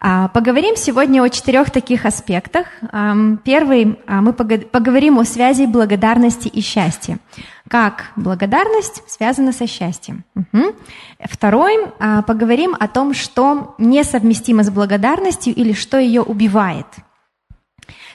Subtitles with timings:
[0.00, 2.66] А, поговорим сегодня о четырех таких аспектах.
[3.44, 7.18] Первый, а, мы поговорим о связи благодарности и счастья.
[7.68, 10.24] Как благодарность связана со счастьем.
[10.36, 10.74] Угу.
[11.24, 16.86] Второй, а, поговорим о том, что несовместимо с благодарностью или что ее убивает.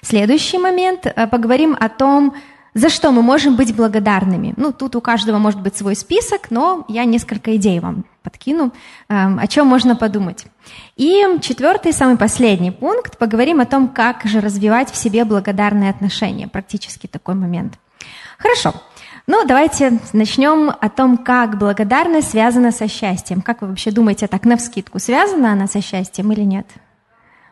[0.01, 2.33] Следующий момент, поговорим о том,
[2.73, 4.53] за что мы можем быть благодарными.
[4.57, 8.71] Ну, тут у каждого может быть свой список, но я несколько идей вам подкину,
[9.09, 10.45] эм, о чем можно подумать.
[10.95, 16.47] И четвертый, самый последний пункт, поговорим о том, как же развивать в себе благодарные отношения,
[16.47, 17.77] практически такой момент.
[18.37, 18.73] Хорошо.
[19.25, 23.41] Ну, давайте начнем о том, как благодарность связана со счастьем.
[23.41, 26.67] Как вы вообще думаете, так на вскидку, связана она со счастьем или нет?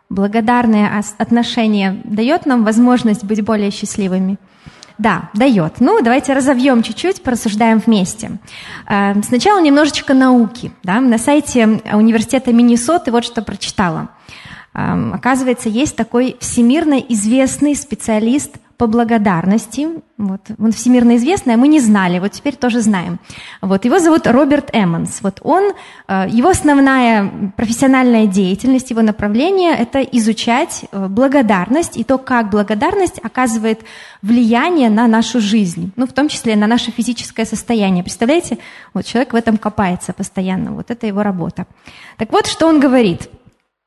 [0.10, 4.38] Благодарное отношение дает нам возможность быть более счастливыми?
[5.02, 5.80] Да, дает.
[5.80, 8.38] Ну, давайте разовьем чуть-чуть, порассуждаем вместе.
[8.88, 10.72] Э, сначала немножечко науки.
[10.84, 11.02] Да?
[11.02, 14.10] На сайте университета Миннесоты вот что прочитала.
[14.76, 19.88] Эм, оказывается, есть такой всемирно известный специалист по благодарности.
[20.18, 20.42] Вот.
[20.58, 23.20] Он всемирно известный, а мы не знали, вот теперь тоже знаем.
[23.62, 23.86] Вот.
[23.86, 25.22] Его зовут Роберт Эммонс.
[25.22, 25.74] Вот он,
[26.08, 33.20] э, его основная профессиональная деятельность, его направление– это изучать э, благодарность и то, как благодарность
[33.24, 33.82] оказывает
[34.24, 38.04] влияние на нашу жизнь, ну, в том числе на наше физическое состояние.
[38.04, 38.58] Представляете,
[38.96, 41.68] вот человек в этом копается постоянно, вот это его работа.
[42.18, 43.30] Так вот, что он говорит–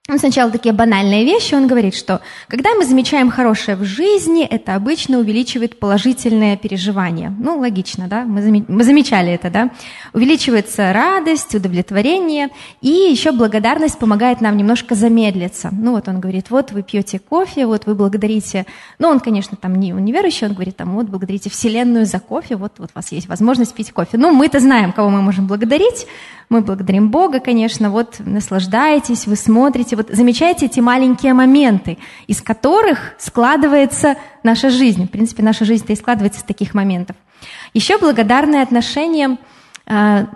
[0.07, 4.75] он сначала такие банальные вещи, он говорит, что когда мы замечаем хорошее в жизни, это
[4.75, 7.35] обычно увеличивает положительные переживания.
[7.39, 8.67] Ну, логично, да, мы, зам...
[8.69, 9.71] мы замечали это, да.
[10.13, 12.51] Увеличивается радость, удовлетворение,
[12.83, 15.71] и еще благодарность помогает нам немножко замедлиться.
[15.73, 18.67] Ну, вот он говорит, вот вы пьете кофе, вот вы благодарите,
[18.99, 22.21] ну, он, конечно, там не, он не верующий, он говорит, там, вот благодарите Вселенную за
[22.21, 24.19] кофе, вот, вот у вас есть возможность пить кофе.
[24.19, 26.07] Ну, мы-то знаем, кого мы можем благодарить,
[26.51, 33.15] мы благодарим Бога, конечно, вот наслаждаетесь, вы смотрите, вот замечаете эти маленькие моменты, из которых
[33.19, 35.07] складывается наша жизнь.
[35.07, 37.17] В принципе, наша жизнь-то и складывается из таких моментов.
[37.73, 39.39] Еще благодарное отношение
[39.87, 40.27] э,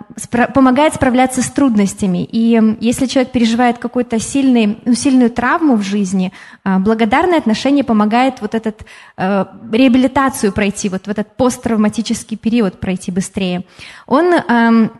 [0.53, 2.23] помогает справляться с трудностями.
[2.23, 6.31] И если человек переживает какую-то сильный, ну, сильную травму в жизни,
[6.63, 8.85] э, благодарное отношение помогает вот этот
[9.17, 13.65] э, реабилитацию пройти, вот в этот посттравматический период пройти быстрее.
[14.05, 14.91] Он эм,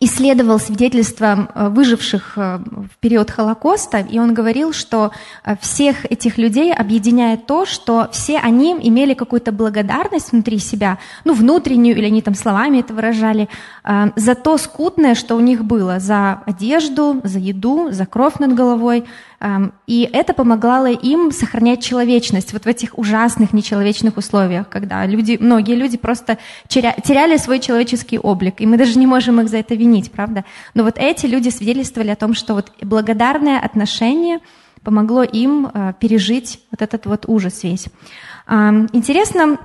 [0.00, 5.12] исследовал свидетельства э, выживших э, в период Холокоста, и он говорил, что
[5.44, 11.32] э, всех этих людей объединяет то, что все они имели какую-то благодарность внутри себя, ну,
[11.32, 13.48] внутреннюю, или они там словами это выражали,
[14.16, 19.04] за то скудное, что у них было, за одежду, за еду, за кровь над головой,
[19.86, 25.76] и это помогало им сохранять человечность вот в этих ужасных нечеловечных условиях, когда люди, многие
[25.76, 30.10] люди просто теряли свой человеческий облик, и мы даже не можем их за это винить,
[30.10, 30.44] правда?
[30.74, 34.40] Но вот эти люди свидетельствовали о том, что вот благодарное отношение
[34.82, 37.86] помогло им э, пережить вот этот вот ужас весь.
[38.48, 39.58] Интересно,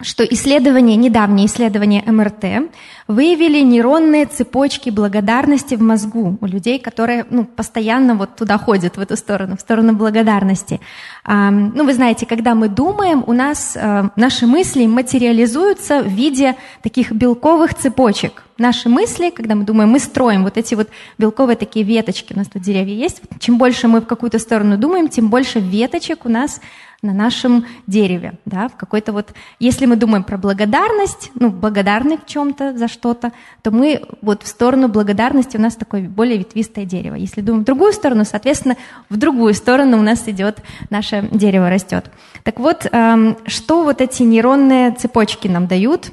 [0.00, 2.70] что исследования, недавние исследования МРТ
[3.08, 9.00] выявили нейронные цепочки благодарности в мозгу у людей, которые ну, постоянно вот туда ходят, в
[9.00, 10.80] эту сторону, в сторону благодарности.
[11.26, 17.12] Ну, вы знаете, когда мы думаем, у нас э, наши мысли материализуются в виде таких
[17.12, 18.44] белковых цепочек.
[18.58, 22.48] Наши мысли, когда мы думаем, мы строим вот эти вот белковые такие веточки, у нас
[22.48, 26.60] тут деревья есть, чем больше мы в какую-то сторону думаем, тем больше веточек у нас
[27.06, 32.26] на нашем дереве, да, в какой-то вот, если мы думаем про благодарность, ну, благодарны в
[32.26, 37.14] чем-то за что-то, то мы вот в сторону благодарности у нас такое более ветвистое дерево.
[37.14, 38.76] Если думаем в другую сторону, соответственно,
[39.08, 40.58] в другую сторону у нас идет
[40.90, 42.10] наше дерево растет.
[42.42, 46.12] Так вот, эм, что вот эти нейронные цепочки нам дают?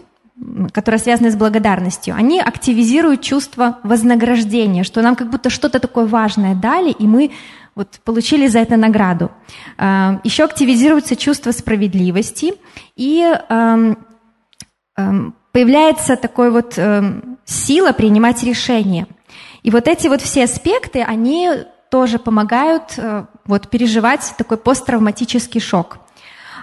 [0.71, 6.55] которые связаны с благодарностью, они активизируют чувство вознаграждения, что нам как будто что-то такое важное
[6.55, 7.31] дали, и мы
[7.75, 9.31] вот получили за это награду.
[9.77, 12.53] А, Еще активизируется чувство справедливости,
[12.95, 13.33] и
[15.51, 16.79] появляется такой вот
[17.45, 19.07] сила принимать решения.
[19.63, 21.49] И вот эти вот все аспекты, они
[21.89, 25.99] тоже помогают э, вот переживать такой посттравматический шок.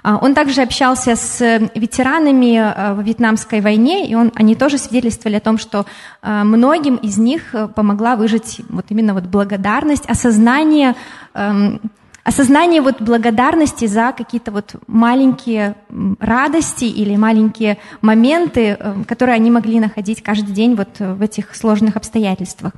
[0.03, 5.37] А, он также общался с ветеранами э, в Вьетнамской войне, и он, они тоже свидетельствовали
[5.37, 5.87] о том, что
[6.23, 10.95] э, многим из них э, помогла выжить вот именно вот благодарность, осознание,
[11.35, 11.81] эм,
[12.25, 15.75] осознание вот благодарности за какие-то вот маленькие
[16.19, 22.73] радости или маленькие моменты, которые они могли находить каждый день вот в этих сложных обстоятельствах.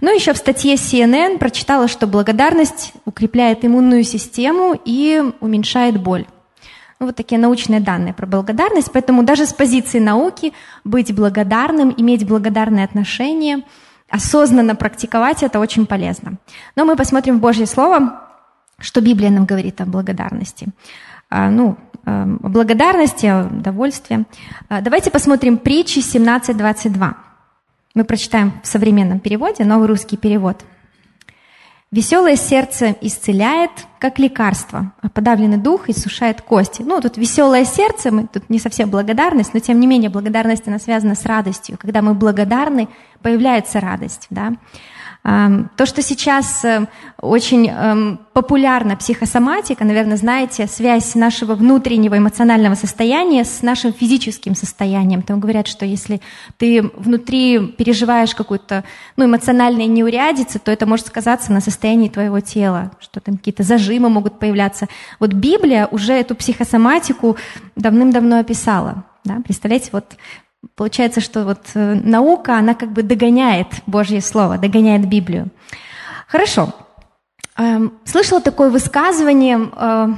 [0.00, 6.26] Ну, еще в статье CNN прочитала, что благодарность укрепляет иммунную систему и уменьшает боль.
[7.00, 8.92] Ну, вот такие научные данные про благодарность.
[8.92, 10.52] Поэтому даже с позиции науки
[10.84, 13.64] быть благодарным, иметь благодарное отношение
[14.10, 16.34] осознанно практиковать это очень полезно.
[16.76, 18.20] Но мы посмотрим в Божье Слово,
[18.78, 20.66] что Библия нам говорит о благодарности.
[21.30, 24.26] А, ну, о благодарности, о довольстве.
[24.68, 27.14] А, давайте посмотрим притчи 17.22.
[27.94, 30.62] Мы прочитаем в современном переводе, новый русский перевод–
[31.92, 36.82] Веселое сердце исцеляет, как лекарство, а подавленный дух иссушает кости.
[36.82, 40.78] Ну, тут веселое сердце, мы тут не совсем благодарность, но тем не менее благодарность, она
[40.78, 41.76] связана с радостью.
[41.76, 42.88] Когда мы благодарны,
[43.22, 44.52] появляется радость, да.
[45.22, 46.86] То, что сейчас э,
[47.20, 55.20] очень эм, популярна психосоматика, наверное, знаете, связь нашего внутреннего эмоционального состояния с нашим физическим состоянием.
[55.20, 56.22] Там говорят, что если
[56.56, 58.82] ты внутри переживаешь какую-то
[59.16, 64.08] ну, эмоциональную неурядицу, то это может сказаться на состоянии твоего тела, что там какие-то зажимы
[64.08, 64.88] могут появляться.
[65.18, 67.36] Вот Библия уже эту психосоматику
[67.76, 69.04] давным-давно описала.
[69.24, 69.42] Да?
[69.44, 70.16] Представляете, вот
[70.74, 75.48] Получается, что вот э, наука, она как бы догоняет Божье Слово, догоняет Библию.
[76.26, 76.74] Хорошо.
[77.56, 80.08] Эм, слышала такое высказывание э,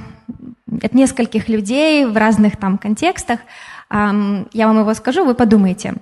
[0.82, 3.40] от нескольких людей в разных там контекстах.
[3.90, 5.94] Эм, я вам его скажу, вы подумайте.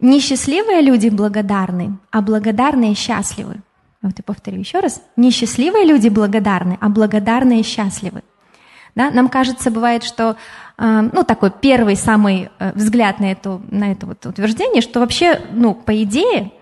[0.00, 3.60] Несчастливые люди благодарны, а благодарные счастливы.
[4.00, 5.02] Вот я повторю еще раз.
[5.16, 8.22] Несчастливые люди благодарны, а благодарные счастливы.
[8.94, 9.10] Да?
[9.10, 10.36] Нам кажется, бывает, что
[10.76, 15.40] а, ну, такой первый самый э, взгляд на, это на это вот утверждение, что вообще,
[15.52, 16.52] ну, по идее,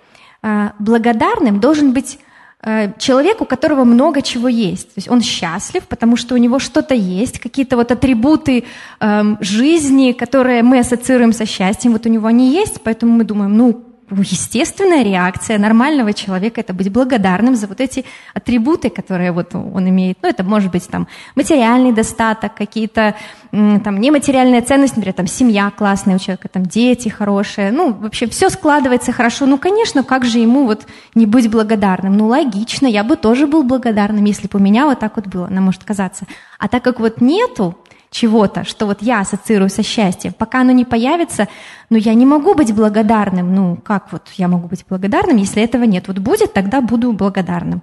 [0.43, 2.19] а, благодарным должен быть
[2.63, 4.89] э, человек, у которого много чего есть.
[4.89, 8.65] То есть он счастлив, потому что у него что-то есть, какие-то вот атрибуты
[9.01, 13.57] э, жизни, которые мы ассоциируем со счастьем, вот у него они есть, поэтому мы думаем,
[13.57, 18.05] ну, естественная реакция нормального человека это быть благодарным за вот эти
[18.35, 20.19] атрибуты, которые вот он имеет.
[20.23, 23.15] Ну, это может быть там материальный достаток, какие-то
[23.51, 27.73] там нематериальные ценности, например, там семья классная у человека, там дети хорошие.
[27.73, 29.47] Ну, вообще все складывается хорошо.
[29.47, 32.17] Ну, конечно, как же ему вот не быть благодарным?
[32.17, 35.49] Ну, логично, я бы тоже был благодарным, если бы у меня вот так вот было,
[35.49, 36.27] нам может казаться.
[36.59, 37.77] А так как вот нету,
[38.11, 40.33] чего-то, что вот я ассоциирую со счастьем.
[40.33, 41.49] Пока оно не появится,
[41.91, 43.55] но я не могу быть благодарным.
[43.55, 46.09] Ну, как вот я могу быть благодарным, если этого нет?
[46.09, 47.83] Вот будет, тогда буду благодарным.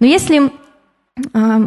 [0.00, 0.52] Но если,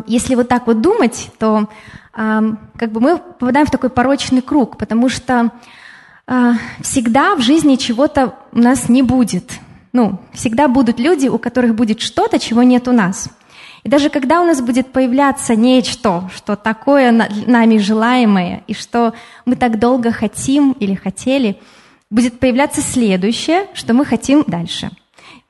[0.07, 1.69] если вот так вот думать, то
[2.13, 5.51] как бы мы попадаем в такой порочный круг, потому что
[6.27, 9.53] а, всегда в жизни чего-то у нас не будет.
[9.93, 13.29] Ну, всегда будут люди, у которых будет что-то, чего нет у нас–
[13.83, 19.13] и даже когда у нас будет появляться нечто, что такое нами желаемое, и что
[19.45, 21.59] мы так долго хотим или хотели,
[22.09, 24.91] будет появляться следующее, что мы хотим дальше.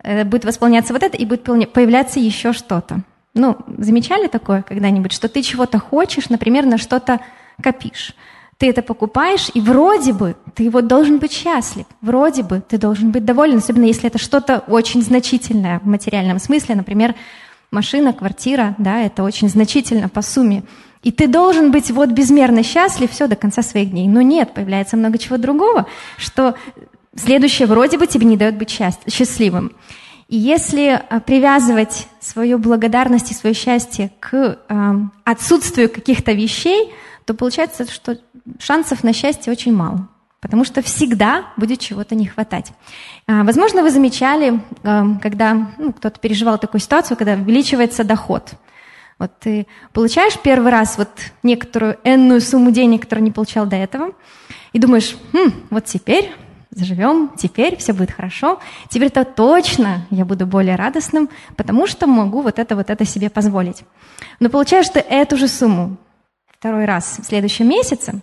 [0.04, 3.02] Э, будет восполняться вот это, и будет появляться еще что-то.
[3.34, 7.20] Ну, замечали такое когда-нибудь, что ты чего-то хочешь, например, на что-то
[7.62, 8.14] копишь.
[8.58, 13.12] Ты это покупаешь, и вроде бы ты вот должен быть счастлив, вроде бы ты должен
[13.12, 17.16] быть доволен, особенно если это что-то очень значительное в материальном смысле, например,
[17.72, 20.64] машина, квартира, да, это очень значительно по сумме.
[21.04, 24.08] И ты должен быть вот безмерно счастлив все до конца своих дней.
[24.08, 25.88] Но нет, появляется много чего другого,
[26.18, 26.56] что
[27.16, 29.72] следующее вроде бы тебе не дает быть счастливым.
[30.28, 34.94] И если а, привязывать свою благодарность и свое счастье к э,
[35.26, 36.94] отсутствию каких-то вещей,
[37.26, 38.18] то получается, что
[38.60, 40.08] шансов на счастье очень мало
[40.42, 42.74] потому что всегда будет чего-то не хватать.
[43.28, 48.54] А, возможно, вы замечали, а, когда ну, кто-то переживал такую ситуацию, когда увеличивается доход.
[49.20, 51.10] Вот ты получаешь первый раз вот
[51.44, 54.14] некоторую энную сумму денег, которую не получал до этого,
[54.74, 56.32] и думаешь, хм, вот теперь
[56.72, 62.58] заживем, теперь все будет хорошо, теперь-то точно я буду более радостным, потому что могу вот
[62.58, 63.84] это, вот это себе позволить.
[64.40, 65.98] Но получаешь ты эту же сумму
[66.48, 68.22] второй раз в следующем месяце,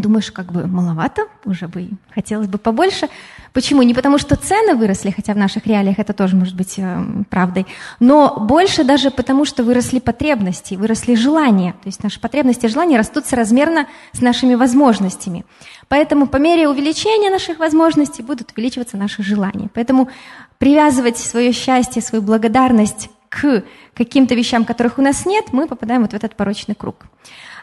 [0.00, 3.08] Думаешь, как бы маловато, уже бы хотелось бы побольше.
[3.54, 3.80] Почему?
[3.82, 7.66] Не потому, что цены выросли, хотя в наших реалиях это тоже может быть э, правдой,
[7.98, 11.72] но больше даже потому, что выросли потребности, выросли желания.
[11.72, 15.46] То есть наши потребности и желания растут соразмерно с нашими возможностями.
[15.88, 19.70] Поэтому по мере увеличения наших возможностей будут увеличиваться наши желания.
[19.72, 20.10] Поэтому
[20.58, 23.62] привязывать свое счастье, свою благодарность к
[23.94, 27.06] каким-то вещам, которых у нас нет, мы попадаем вот в этот порочный круг.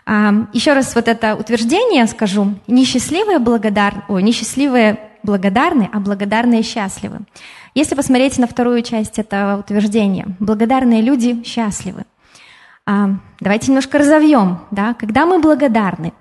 [0.06, 2.56] Еще раз вот это утверждение скажу.
[2.68, 4.04] Несчастливые, благодар...
[4.10, 7.20] Ой, несчастливые благодарны, а благодарные счастливы.
[7.74, 12.04] Если посмотреть на вторую часть этого утверждения, благодарные люди счастливы.
[12.86, 14.60] Давайте немножко разовьем.
[14.72, 14.94] Да?
[14.94, 16.12] Когда мы благодарны,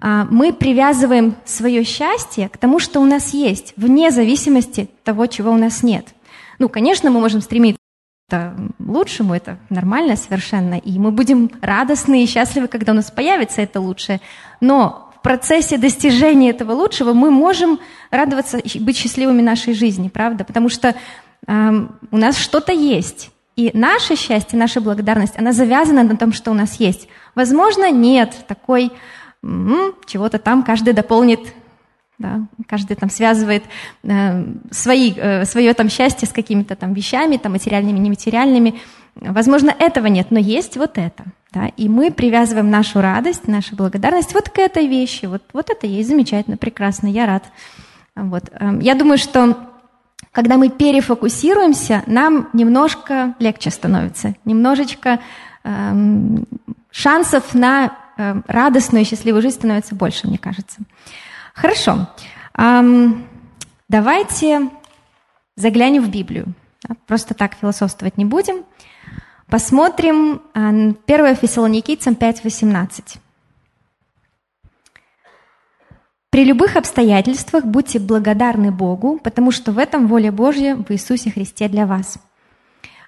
[0.00, 5.52] а, мы привязываем свое счастье к тому, что у нас есть, вне зависимости того, чего
[5.52, 6.06] у нас нет.
[6.58, 7.81] Ну, конечно, мы можем стремиться
[8.32, 13.60] это лучшему, это нормально совершенно, и мы будем радостны и счастливы, когда у нас появится
[13.60, 14.20] это лучшее.
[14.60, 17.78] Но в процессе достижения этого лучшего мы можем
[18.10, 20.44] радоваться и быть счастливыми нашей жизни, правда?
[20.44, 20.94] Потому что
[21.46, 23.30] у нас что-то есть.
[23.54, 27.08] И наше счастье, наша благодарность, она завязана на том, что у нас есть.
[27.34, 28.92] Возможно, нет такой
[29.42, 31.40] чего-то там каждый дополнит,
[32.22, 33.64] да, каждый там связывает
[34.04, 38.80] э, свои, э, свое там счастье с какими-то там вещами, там материальными, нематериальными.
[39.14, 41.24] Возможно, этого нет, но есть вот это.
[41.52, 45.26] Да, и мы привязываем нашу радость, нашу благодарность вот к этой вещи.
[45.26, 47.44] Вот, вот это есть замечательно, прекрасно, я рад.
[48.14, 48.44] Вот.
[48.58, 49.58] Эм, я думаю, что
[50.30, 55.18] когда мы перефокусируемся, нам немножко легче становится, немножечко
[55.64, 56.46] эм,
[56.90, 60.78] шансов на э, радостную и счастливую жизнь становится больше, мне кажется.
[61.54, 62.08] Хорошо.
[63.88, 64.70] Давайте
[65.56, 66.46] заглянем в Библию.
[67.06, 68.64] Просто так философствовать не будем.
[69.48, 73.18] Посмотрим 1 э, Фессалоникийцам 5.18.
[76.30, 81.68] При любых обстоятельствах будьте благодарны Богу, потому что в этом воля Божья в Иисусе Христе
[81.68, 82.18] для вас.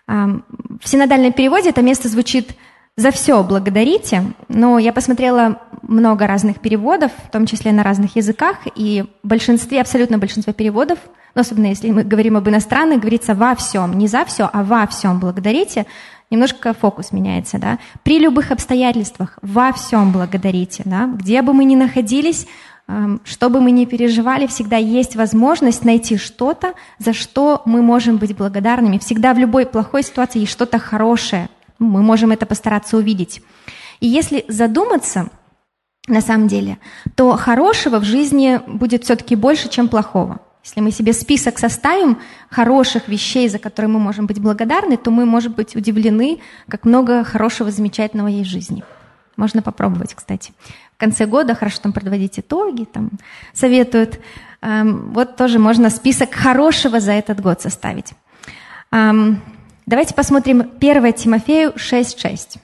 [0.06, 2.54] В синодальном переводе это место звучит
[2.96, 8.58] «за все благодарите», но я посмотрела много разных переводов, в том числе на разных языках,
[8.74, 10.98] и в большинстве, абсолютно большинство переводов,
[11.34, 14.86] но особенно если мы говорим об иностранных, говорится «во всем», не «за все», а «во
[14.86, 15.86] всем благодарите»,
[16.30, 17.78] немножко фокус меняется, да.
[18.02, 21.06] При любых обстоятельствах во всем благодарите, да.
[21.06, 22.46] Где бы мы ни находились,
[23.24, 28.36] что бы мы ни переживали, всегда есть возможность найти что-то, за что мы можем быть
[28.36, 28.98] благодарными.
[28.98, 31.48] Всегда в любой плохой ситуации есть что-то хорошее.
[31.84, 33.42] Мы можем это постараться увидеть.
[34.00, 35.28] И если задуматься,
[36.06, 36.78] на самом деле,
[37.14, 40.40] то хорошего в жизни будет все-таки больше, чем плохого.
[40.62, 42.18] Если мы себе список составим
[42.50, 47.22] хороших вещей, за которые мы можем быть благодарны, то мы, можем быть, удивлены, как много
[47.24, 48.82] хорошего, замечательного есть в жизни.
[49.36, 50.52] Можно попробовать, кстати
[50.94, 53.10] в конце года хорошо там подводить итоги, там
[53.52, 54.20] советуют.
[54.62, 58.12] Эм, вот тоже можно список хорошего за этот год составить.
[59.86, 62.58] Давайте посмотрим 1 Тимофею 6.6.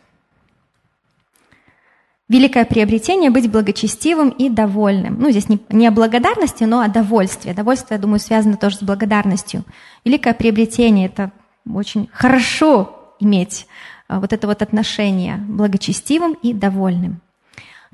[2.31, 5.17] Великое приобретение– быть благочестивым и довольным.
[5.19, 7.53] Ну, здесь не, не о благодарности, но о довольстве.
[7.53, 9.65] Довольство, я думаю, связано тоже с благодарностью.
[10.05, 11.33] Великое приобретение– это
[11.71, 13.67] очень хорошо иметь
[14.09, 17.21] э, вот это вот отношение благочестивым и довольным.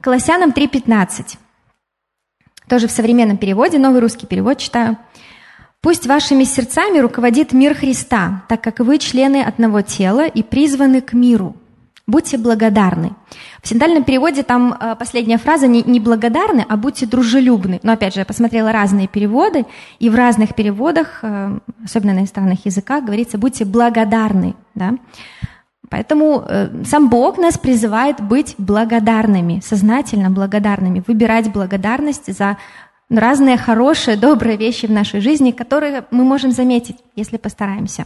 [0.02, 1.38] Колоссянам 3.15.
[2.68, 4.98] Тоже в современном переводе, новый русский перевод читаю.
[5.80, 11.12] «Пусть вашими сердцами руководит мир Христа, так как вы члены одного тела и призваны к
[11.12, 11.56] миру.
[12.06, 13.12] Будьте благодарны».
[13.62, 17.80] В синодальном переводе там э, последняя фраза не, не благодарны, а будьте дружелюбны.
[17.82, 19.66] Но опять же, я посмотрела разные переводы,
[19.98, 24.54] и в разных переводах, э, особенно на иностранных языках, говорится «будьте благодарны».
[24.76, 24.94] Да?
[25.88, 32.56] Поэтому э, сам Бог нас призывает быть благодарными, сознательно благодарными, выбирать благодарность за
[33.10, 38.04] разные хорошие, добрые вещи в нашей жизни, которые мы можем заметить, если постараемся.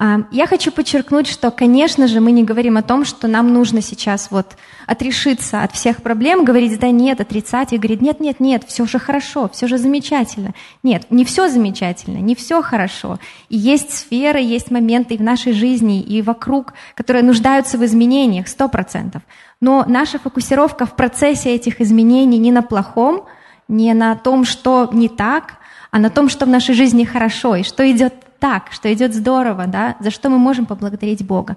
[0.00, 3.82] А, я хочу подчеркнуть, что, конечно же, мы не говорим о том, что нам нужно
[3.82, 8.62] сейчас вот отрешиться от всех проблем, говорить «да нет», отрицать и говорить «нет, нет, нет,
[8.64, 10.54] все же хорошо, все же замечательно».
[10.84, 13.18] Нет, не все замечательно, не все хорошо.
[13.48, 18.68] И есть сферы, есть моменты в нашей жизни, и вокруг, которые нуждаются в изменениях, сто
[18.68, 19.22] процентов.
[19.60, 23.24] Но наша фокусировка в процессе этих изменений не на плохом,
[23.68, 25.58] не на том, что не так,
[25.90, 29.66] а на том, что в нашей жизни хорошо и что идет так, что идет здорово,
[29.66, 31.56] да, за что мы можем поблагодарить Бога.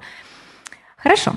[0.98, 1.34] Хорошо.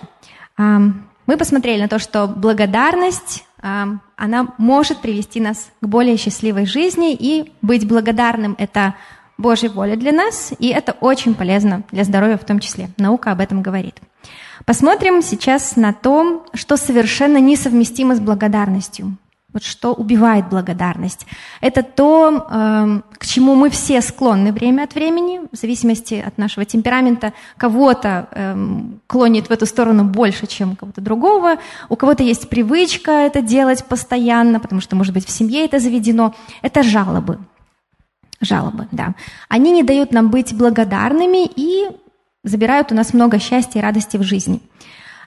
[0.56, 7.52] Мы посмотрели на то, что благодарность, она может привести нас к более счастливой жизни, и
[7.62, 8.94] быть благодарным– это
[9.38, 12.90] Божья воля для нас, и это очень полезно для здоровья в том числе.
[12.98, 13.96] Наука об этом говорит.
[14.66, 19.16] Посмотрим сейчас на то, что совершенно несовместимо с благодарностью.
[19.54, 21.26] Вот что убивает благодарность.
[21.60, 26.66] Это то, эм, к чему мы все склонны время от времени, в зависимости от нашего
[26.66, 27.32] темперамента.
[27.56, 31.58] Кого-то эм, клонит в эту сторону больше, чем кого-то другого.
[31.88, 36.34] У кого-то есть привычка это делать постоянно, потому что, может быть, в семье это заведено.
[36.60, 37.38] Это жалобы.
[38.40, 39.14] Жалобы, да.
[39.48, 41.86] Они не дают нам быть благодарными и
[42.42, 44.60] забирают у нас много счастья и радости в жизни.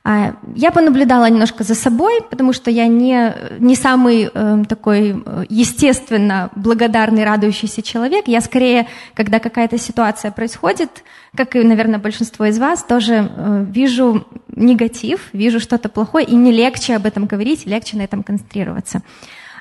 [0.10, 5.44] А, я понаблюдала немножко за собой, потому что я не, не самый э, такой э,
[5.50, 8.26] естественно благодарный, радующийся человек.
[8.30, 11.04] Я скорее, когда какая-то ситуация происходит,
[11.36, 16.54] как и, наверное, большинство из вас, тоже э, вижу негатив, вижу что-то плохое, и не
[16.54, 19.02] легче об этом говорить, легче на этом концентрироваться.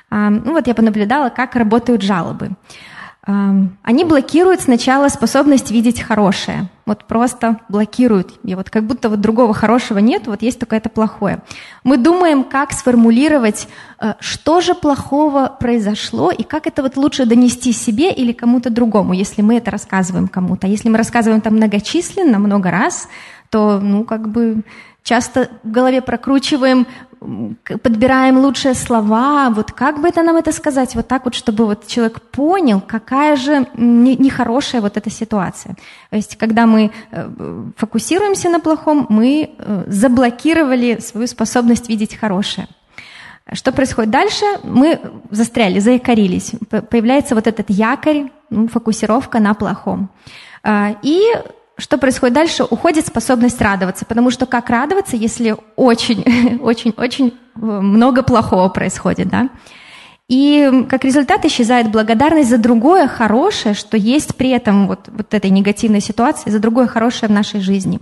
[0.09, 2.51] А, ну вот я понаблюдала, как работают жалобы.
[3.27, 6.69] Они блокируют сначала способность видеть хорошее.
[6.85, 8.39] Вот просто блокируют.
[8.45, 11.39] И вот как будто вот другого хорошего нет, вот есть только это плохое.
[11.83, 13.67] Мы думаем, как сформулировать,
[13.99, 19.11] э, что же плохого произошло, и как это вот лучше донести себе или кому-то другому,
[19.11, 20.65] если мы это рассказываем кому-то.
[20.67, 23.09] Если мы рассказываем там многочисленно, много раз,
[23.49, 24.63] то, ну, как бы
[25.07, 26.85] часто в голове прокручиваем,
[27.81, 31.87] подбираем лучшие слова, вот как бы это нам это сказать, вот так вот, чтобы вот
[31.87, 35.75] человек понял, какая же нехорошая вот эта ситуация.
[36.09, 37.29] То есть, когда мы э,
[37.77, 42.67] фокусируемся на плохом, мы э, заблокировали свою способность видеть хорошее.
[43.53, 44.45] Что происходит дальше?
[44.63, 44.99] Мы
[45.31, 46.51] застряли, заякорились.
[46.89, 50.09] Появляется вот этот якорь, ну, фокусировка на плохом.
[50.63, 51.21] А, и
[51.77, 52.63] что происходит дальше?
[52.63, 59.29] Уходит способность радоваться, потому что как радоваться, если очень, очень, очень э, много плохого происходит,
[59.29, 59.49] да?
[60.27, 65.49] И как результат исчезает благодарность за другое хорошее, что есть при этом вот, вот этой
[65.49, 67.99] негативной ситуации, за другое хорошее в нашей жизни.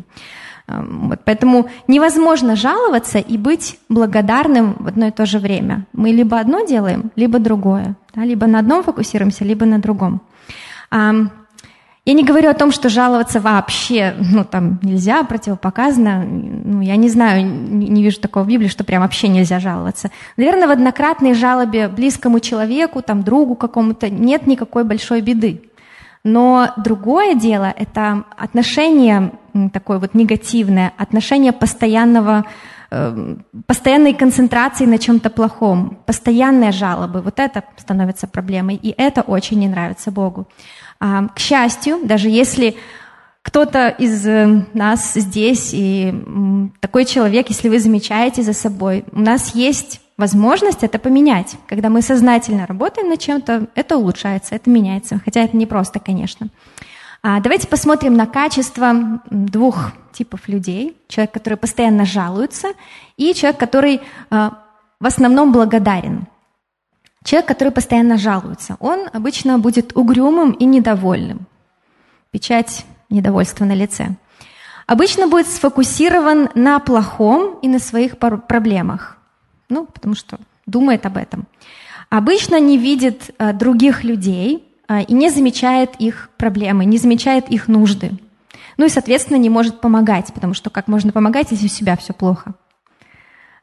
[0.67, 5.86] Эм, вот, поэтому невозможно жаловаться и быть благодарным в одно и то же время.
[5.94, 7.96] Мы либо одно делаем, либо другое.
[8.15, 8.24] Да?
[8.24, 10.22] Либо на одном фокусируемся, либо на другом.
[12.05, 16.24] Я не говорю о том, что жаловаться вообще, ну, там, нельзя, противопоказано.
[16.24, 20.12] Ну, я не знаю, не, не вижу такого в Библии, что прям вообще нельзя жаловаться.
[20.38, 25.63] Наверное, в однократной жалобе близкому человеку, там, другу какому-то нет никакой большой беды.
[26.24, 29.31] Но другое дело– это отношение
[29.74, 32.45] такое вот негативное, отношение постоянного
[32.91, 33.35] э,
[33.65, 39.67] постоянной концентрации на чем-то плохом, постоянные жалобы, вот это становится проблемой, и это очень не
[39.67, 40.47] нравится Богу.
[41.00, 42.78] А, к счастью, даже если
[43.42, 46.14] кто-то из э, нас здесь и
[46.80, 51.56] такой человек, если вы замечаете за собой, у нас есть возможность это поменять.
[51.68, 55.22] Когда мы сознательно работаем над чем-то, это улучшается, это меняется.
[55.24, 56.48] Хотя это не просто, конечно.
[57.22, 60.98] А, давайте посмотрим на качество двух типов людей.
[61.08, 62.70] Человек, который постоянно жалуется,
[63.18, 64.60] и человек, который а,
[65.00, 66.28] в основном благодарен.
[67.25, 71.48] Человек, который постоянно жалуется, он обычно будет угрюмым и недовольным.
[72.29, 74.10] Печать недовольства на лице.
[74.86, 79.17] Обычно будет сфокусирован на плохом и на своих проблемах.
[79.70, 81.48] Ну, потому что думает об этом.
[82.11, 87.68] Обычно не видит а, других людей а, и не замечает их проблемы, не замечает их
[87.68, 88.11] нужды.
[88.77, 92.14] Ну и, соответственно, не может помогать, потому что как можно помогать, если у себя все
[92.14, 92.53] плохо.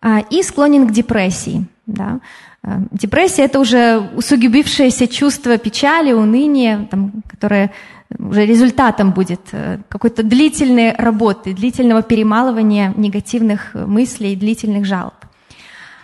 [0.01, 1.68] А, и склонен к депрессии.
[1.87, 2.18] Да?
[2.64, 7.72] Э, депрессия– это уже усугубившееся чувство печали, уныния, там, которое
[8.18, 15.14] уже результатом будет э, какой-то длительной работы, длительного перемалывания негативных мыслей, длительных жалоб.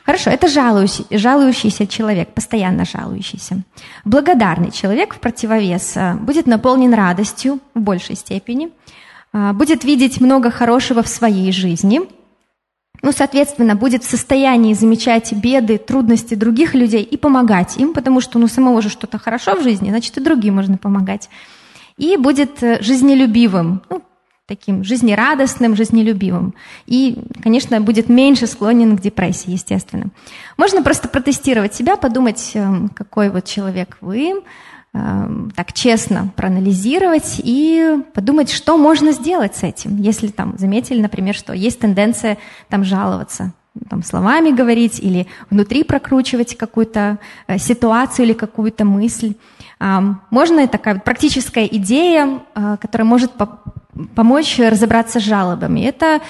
[0.04, 3.62] Хорошо, это жалующий, жалующийся человек, постоянно жалующийся.
[4.06, 8.70] Благодарный человек в противовес э, будет наполнен радостью в большей степени,
[9.30, 12.00] будет видеть много хорошего в своей жизни–
[13.02, 18.38] ну, соответственно, будет в состоянии замечать беды, трудности других людей и помогать им, потому что
[18.38, 21.28] ну, самого же что-то хорошо в жизни, значит, и другим можно помогать.
[21.96, 24.02] И будет э, жизнелюбивым, ну,
[24.46, 26.54] таким жизнерадостным, жизнелюбивым.
[26.86, 30.06] И, конечно, будет меньше склонен к депрессии, естественно.
[30.56, 34.42] Можно просто протестировать себя, подумать, эм, какой вот человек вы,
[34.92, 39.96] так честно проанализировать и подумать, что можно сделать с этим.
[39.96, 43.52] Если там заметили, например, что есть тенденция там жаловаться,
[43.88, 49.34] там, словами говорить или внутри прокручивать какую-то э, ситуацию или какую-то мысль.
[50.30, 53.32] Можно такая практическая идея, э, которая может
[54.14, 55.80] помочь разобраться с жалобами.
[55.80, 56.20] Это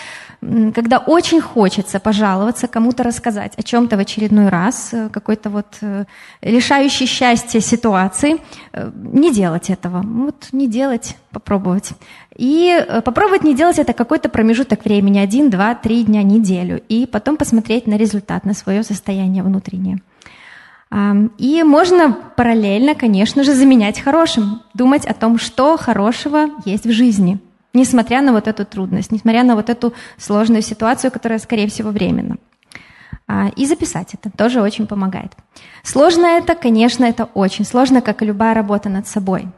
[0.40, 6.05] когда очень хочется пожаловаться, кому-то рассказать о чем-то в очередной раз, э, какой-то вот э,
[6.42, 8.37] лишающий счастья ситуации,
[8.72, 10.01] э, не делать этого.
[10.03, 11.90] Вот не делать, попробовать.
[12.37, 17.37] И попробовать не делать это какой-то промежуток времени, один, два, три дня, неделю, и потом
[17.37, 20.01] посмотреть на результат, на свое состояние внутреннее.
[21.38, 27.40] И можно параллельно, конечно же, заменять хорошим, думать о том, что хорошего есть в жизни–
[27.79, 32.37] несмотря на вот эту трудность, несмотря на вот эту сложную ситуацию, которая, скорее всего, временна.
[33.27, 35.33] А, и записать это тоже очень помогает.
[35.83, 39.49] Сложно это, конечно, это очень сложно, как и любая работа над собой.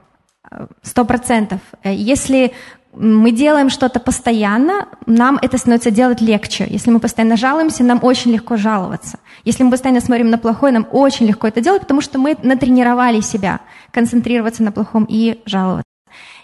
[0.83, 1.61] Сто процентов.
[1.85, 2.53] Если
[2.93, 6.67] мы делаем что-то постоянно, нам это становится делать легче.
[6.69, 9.19] Если мы постоянно жалуемся, нам очень легко жаловаться.
[9.45, 13.21] Если мы постоянно смотрим на плохое, нам очень легко это делать, потому что мы натренировали
[13.21, 13.61] себя
[13.93, 15.90] концентрироваться на плохом и жаловаться.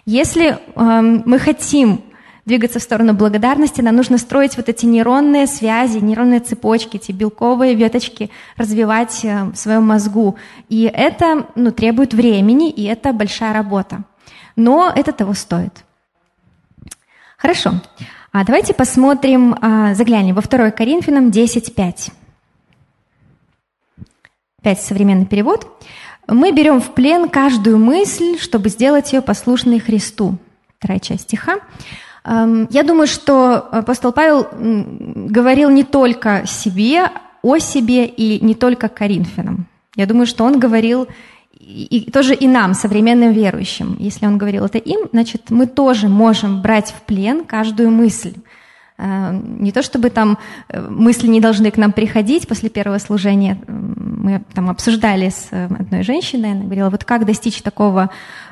[0.07, 2.01] Если э, мы хотим
[2.45, 7.75] двигаться в сторону благодарности, нам нужно строить вот эти нейронные связи, нейронные цепочки, эти белковые
[7.75, 10.37] веточки развивать э, в своем мозгу.
[10.69, 14.05] И это ну, требует времени, и это большая работа.
[14.55, 15.83] Но это того стоит.
[17.37, 17.73] Хорошо.
[18.31, 22.13] А давайте посмотрим, а, заглянем во 2 Коринфянам 10.5.
[24.61, 25.67] Опять современный перевод.
[26.27, 30.37] Мы берем в плен каждую мысль, чтобы сделать ее послушной Христу.
[30.77, 31.59] Вторая часть стиха.
[32.25, 37.09] Я думаю, что апостол Павел говорил не только себе,
[37.41, 39.67] о себе и не только Коринфянам.
[39.95, 41.07] Я думаю, что он говорил
[41.53, 43.95] и, и тоже и нам, современным верующим.
[43.97, 48.33] Если он говорил это им, значит, мы тоже можем брать в плен каждую мысль.
[48.99, 53.59] Э, не то чтобы там э, мысли не должны к нам приходить после первого служения.
[53.67, 58.09] Мы там обсуждали с э, одной женщиной, она говорила, вот как достичь такого,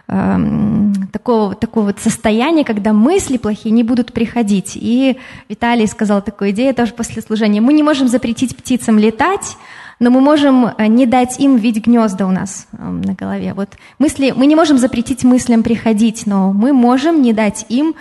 [0.08, 4.74] эм, такого, такого вот состояния, когда мысли плохие не будут приходить.
[4.76, 5.18] И
[5.50, 7.60] Виталий сказал такую идею тоже после служения.
[7.60, 9.58] Мы не можем запретить птицам летать,
[10.00, 13.54] но мы можем не дать им видеть гнезда у нас на голове.
[13.56, 17.96] Вот мысли, мы не можем запретить мыслям приходить, но мы можем не дать им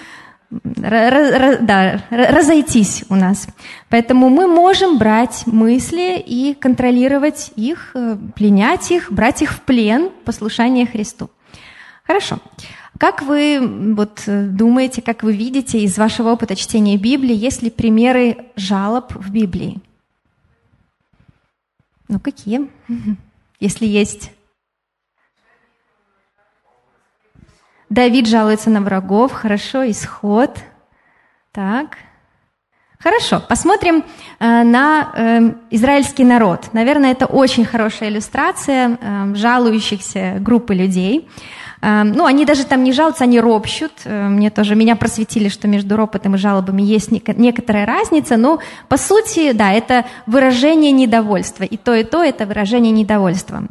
[0.62, 3.46] да, разойтись у нас.
[3.88, 10.10] Поэтому мы можем брать мысли и контролировать их, э, пленять их, брать их в плен,
[10.24, 11.30] послушание Христу.
[12.04, 12.38] Хорошо.
[12.98, 17.70] Как вы вот, э, думаете, как вы видите из вашего опыта чтения Библии, есть ли
[17.70, 19.78] примеры жалоб в Библии?
[22.08, 22.68] Ну, какие?
[23.60, 24.30] Если есть.
[27.94, 29.30] Давид жалуется на врагов.
[29.30, 30.50] Хорошо, исход.
[31.52, 31.98] Так.
[32.98, 34.02] Хорошо, посмотрим
[34.40, 36.70] э, на э, израильский народ.
[36.72, 41.28] Наверное, это очень хорошая иллюстрация э, жалующихся группы людей.
[41.82, 43.92] Ну, они даже там не жалуются, они ропщут.
[44.06, 48.96] Мне тоже, меня просветили, что между ропотом и жалобами есть нек- некоторая разница, но по
[48.96, 51.64] сути, да, это выражение недовольства.
[51.64, 53.62] И то, и то это выражение недовольства.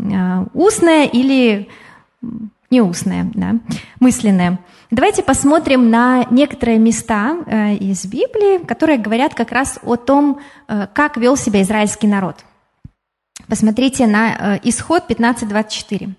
[0.54, 1.70] Устное или
[2.74, 3.56] не устное, да,
[4.00, 4.60] мысленное.
[4.90, 10.88] Давайте посмотрим на некоторые места э, из Библии, которые говорят как раз о том, э,
[10.92, 12.44] как вел себя израильский народ.
[13.48, 16.14] Посмотрите на э, исход 15.24.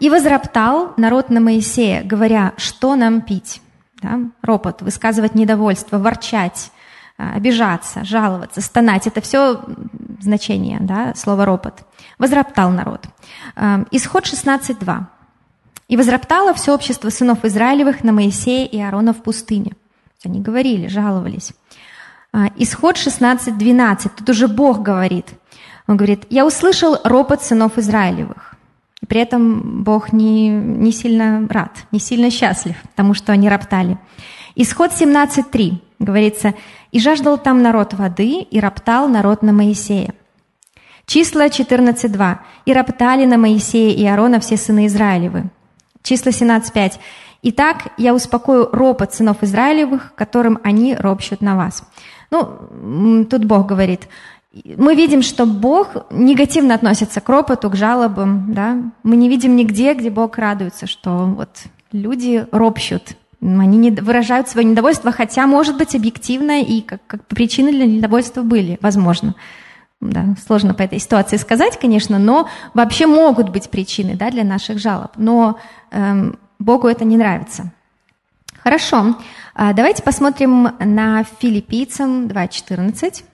[0.00, 3.60] «И возроптал народ на Моисея, говоря, что нам пить?»
[4.02, 4.20] да?
[4.42, 6.70] Ропот, высказывать недовольство, ворчать,
[7.16, 9.06] обижаться, жаловаться, стонать.
[9.06, 9.62] Это все
[10.20, 11.82] значение да, слова «ропот».
[12.18, 13.04] Возроптал народ.
[13.90, 15.06] Исход 16.2.
[15.88, 19.72] И возроптало все общество сынов Израилевых на Моисея и Аарона в пустыне.
[20.24, 21.52] Они говорили, жаловались.
[22.32, 24.10] А, исход 16.12.
[24.16, 25.26] Тут уже Бог говорит.
[25.86, 28.54] Он говорит, я услышал ропот сынов Израилевых.
[29.06, 33.98] При этом Бог не, не сильно рад, не сильно счастлив, потому что они роптали.
[34.56, 36.54] Исход 17.3 говорится,
[36.92, 40.14] «И жаждал там народ воды, и роптал народ на Моисея».
[41.06, 42.38] Числа 14.2.
[42.64, 45.50] «И роптали на Моисея и Аарона все сыны Израилевы».
[46.04, 46.92] Числа 17.5.
[47.42, 51.82] «Итак, я успокою ропот сынов Израилевых, которым они ропщут на вас».
[52.30, 54.08] Ну, тут Бог говорит.
[54.64, 58.52] Мы видим, что Бог негативно относится к ропоту, к жалобам.
[58.52, 58.76] Да?
[59.02, 61.48] Мы не видим нигде, где Бог радуется, что вот
[61.90, 67.72] люди ропщут, они не выражают свое недовольство, хотя, может быть, объективно и как, как причины
[67.72, 69.34] для недовольства были, возможно.
[70.00, 74.78] Да, сложно по этой ситуации сказать, конечно, но вообще могут быть причины да, для наших
[74.78, 75.12] жалоб.
[75.16, 75.58] Но
[75.90, 77.72] эм, Богу это не нравится.
[78.62, 79.16] Хорошо,
[79.54, 83.24] а, давайте посмотрим на филиппийцам 2.14.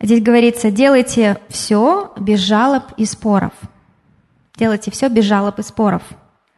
[0.00, 3.52] Здесь говорится, делайте все без жалоб и споров.
[4.56, 6.02] Делайте все без жалоб и споров.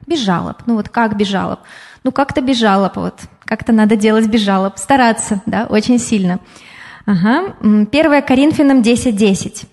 [0.07, 0.63] Без жалоб.
[0.67, 1.61] Ну вот как без жалоб?
[2.05, 2.97] Ну как-то без жалоб.
[2.97, 3.21] Вот.
[3.45, 4.79] Как-то надо делать без жалоб.
[4.79, 6.41] Стараться, да, очень сильно.
[7.09, 7.57] Ага.
[7.63, 9.13] 1 Коринфянам 10.10.
[9.13, 9.65] 10.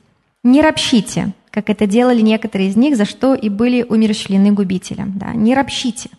[0.44, 5.12] «Не ропщите, как это делали некоторые из них, за что и были умерщвлены губителем».
[5.18, 6.10] Да, не ропщите.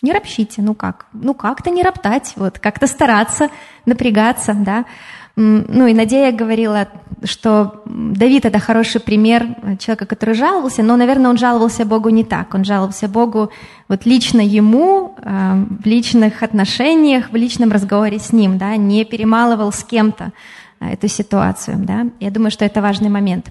[0.00, 1.08] Не ропщите, ну как?
[1.12, 3.50] Ну как-то не роптать, вот, как-то стараться,
[3.84, 4.86] напрягаться, да.
[5.36, 6.88] Ну и Надея говорила,
[7.24, 9.46] что Давид это хороший пример
[9.78, 12.54] человека, который жаловался, но, наверное, он жаловался Богу не так.
[12.54, 13.50] Он жаловался Богу
[13.88, 19.72] вот лично ему, э, в личных отношениях, в личном разговоре с ним, да, не перемалывал
[19.72, 20.32] с кем-то
[20.80, 22.06] э, эту ситуацию, да.
[22.20, 23.46] Я думаю, что это важный момент.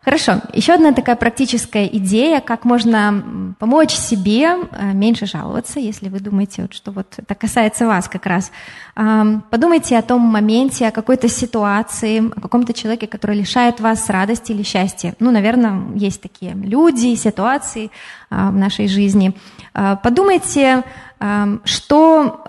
[0.00, 0.40] Хорошо.
[0.52, 6.68] Еще одна такая практическая идея, как можно помочь себе э, меньше жаловаться, если вы думаете,
[6.70, 8.52] что вот это касается вас как раз.
[8.94, 14.62] Подумайте о том моменте, о какой-то ситуации, о каком-то человеке, который лишает вас радости или
[14.62, 15.14] счастья.
[15.20, 17.90] Ну, наверное, есть такие люди, ситуации
[18.30, 19.34] а, в нашей жизни.
[19.74, 20.84] А, подумайте,
[21.64, 22.44] что,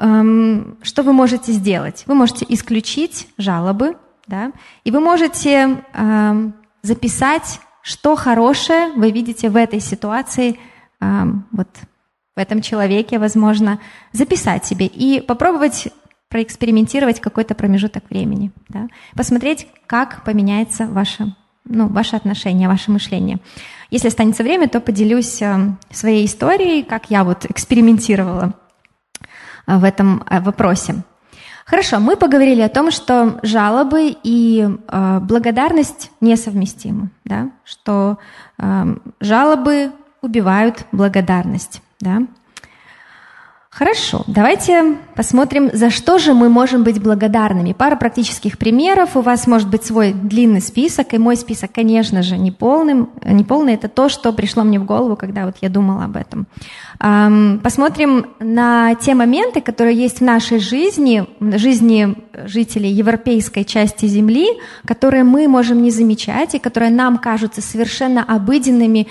[0.84, 2.04] что вы можете сделать.
[2.06, 4.52] Вы можете исключить жалобы, да,
[4.84, 5.84] и вы можете
[6.82, 10.60] записать, что хорошее вы видите в этой ситуации,
[11.00, 11.68] вот
[12.36, 13.80] в этом человеке, возможно,
[14.14, 15.90] записать себе и попробовать
[16.30, 23.40] проэкспериментировать какой-то промежуток времени, да, посмотреть, как поменяется ваше, ну, ваше отношение, ваше мышление.
[23.90, 25.42] Если останется время, то поделюсь
[25.92, 28.54] своей историей, как я вот экспериментировала
[29.66, 31.04] в этом э, вопросе.
[31.70, 37.52] Хорошо, мы поговорили о том, что жалобы и э, благодарность несовместимы, да?
[37.64, 38.18] что
[38.58, 39.92] э, жалобы
[40.24, 41.84] убивают благодарность.
[42.00, 42.24] Да?
[43.80, 47.72] Хорошо, давайте посмотрим, за что же мы можем быть благодарными.
[47.72, 49.16] Пара практических примеров.
[49.16, 53.10] У вас может быть свой длинный список, и мой список, конечно же, не полным.
[53.24, 56.46] Не полный это то, что пришло мне в голову, когда вот я думала об этом.
[57.64, 64.48] Посмотрим на те моменты, которые есть в нашей жизни, жизни жителей европейской части Земли,
[64.86, 69.08] которые мы можем не замечать и которые нам кажутся совершенно обыденными,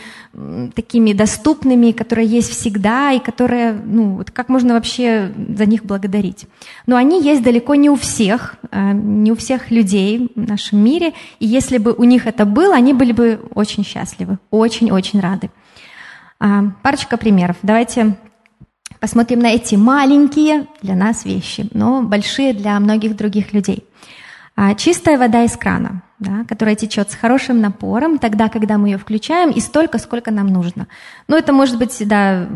[0.75, 6.47] такими доступными, которые есть всегда и которые, ну, как можно вообще за них благодарить.
[6.87, 11.13] Но они есть далеко не у всех, э, не у всех людей в нашем мире,
[11.41, 15.51] и если бы у них это было, они были бы очень счастливы, очень-очень рады.
[16.41, 17.57] А, парочка примеров.
[17.63, 18.17] Давайте
[19.01, 23.85] посмотрим на эти маленькие для нас вещи, но большие для многих других людей.
[24.55, 28.99] А, чистая вода из крана, да, которая течет с хорошим напором, тогда, когда мы ее
[28.99, 30.89] включаем, и столько, сколько нам нужно.
[31.29, 32.47] Ну, это может быть, да,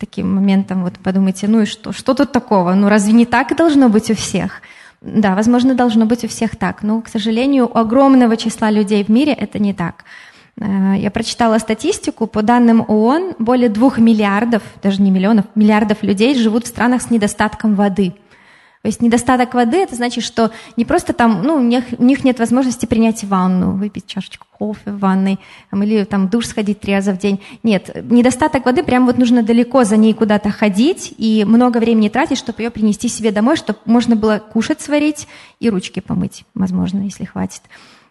[0.00, 2.74] таким моментом, вот подумайте, ну и что, что тут такого?
[2.74, 4.62] Ну, разве не так должно быть у всех?
[5.02, 9.08] Да, возможно, должно быть у всех так, но, к сожалению, у огромного числа людей в
[9.08, 10.04] мире это не так.
[10.60, 16.34] Э, я прочитала статистику, по данным ООН, более двух миллиардов, даже не миллионов, миллиардов людей
[16.34, 18.14] живут в странах с недостатком воды.
[18.82, 22.24] То есть недостаток воды– это значит, что не просто там, ну, у них, у них
[22.24, 25.38] нет возможности принять ванну, выпить чашечку кофе в ванной,
[25.70, 27.40] там, или там душ сходить три раза в день.
[27.62, 32.38] Нет, недостаток воды, прям вот нужно далеко за ней куда-то ходить и много времени тратить,
[32.38, 35.28] чтобы ее принести себе домой, чтобы можно было кушать сварить
[35.60, 37.62] и ручки помыть, возможно, если хватит.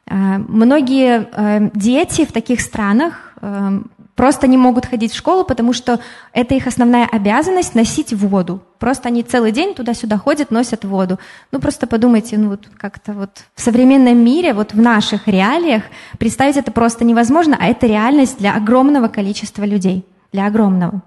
[0.08, 3.82] Э, многие э, дети в таких странах э,
[4.22, 6.00] просто не могут ходить в школу, потому что
[6.32, 8.62] это их основная обязанность носить воду.
[8.78, 11.18] Просто они целый день туда-сюда ходят, носят воду.
[11.52, 15.82] Ну просто подумайте, ну вот как-то вот в современном мире, вот в наших реалиях
[16.20, 21.02] представить это просто невозможно, а это реальность для огромного количества людей, для огромного.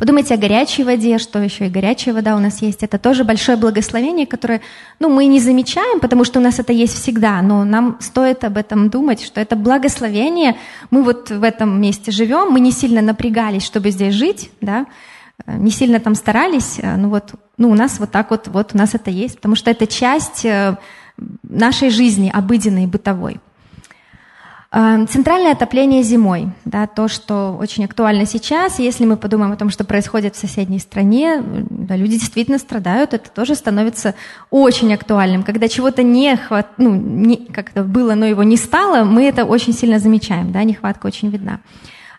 [0.00, 2.82] Подумайте о горячей воде, что еще и горячая вода у нас есть.
[2.82, 4.62] Это тоже большое благословение, которое
[4.98, 8.56] ну, мы не замечаем, потому что у нас это есть всегда, но нам стоит об
[8.56, 10.56] этом думать, что это благословение.
[10.90, 14.86] Мы вот в этом месте живем, мы не сильно напрягались, чтобы здесь жить, да,
[15.46, 18.94] не сильно там старались, ну вот, ну у нас вот так вот, вот у нас
[18.94, 20.78] это есть, потому что это часть э,
[21.42, 23.38] нашей жизни, обыденной, бытовой.
[24.72, 28.78] Эм, центральное отопление зимой, да, то, что очень актуально сейчас.
[28.78, 33.30] Если мы подумаем о том, что происходит в соседней стране, да, люди действительно страдают, это
[33.30, 34.14] тоже становится
[34.48, 35.42] очень актуальным.
[35.42, 39.72] Когда чего-то не хват, ну, не, как-то было, но его не стало, мы это очень
[39.72, 41.58] сильно замечаем, да, нехватка очень видна.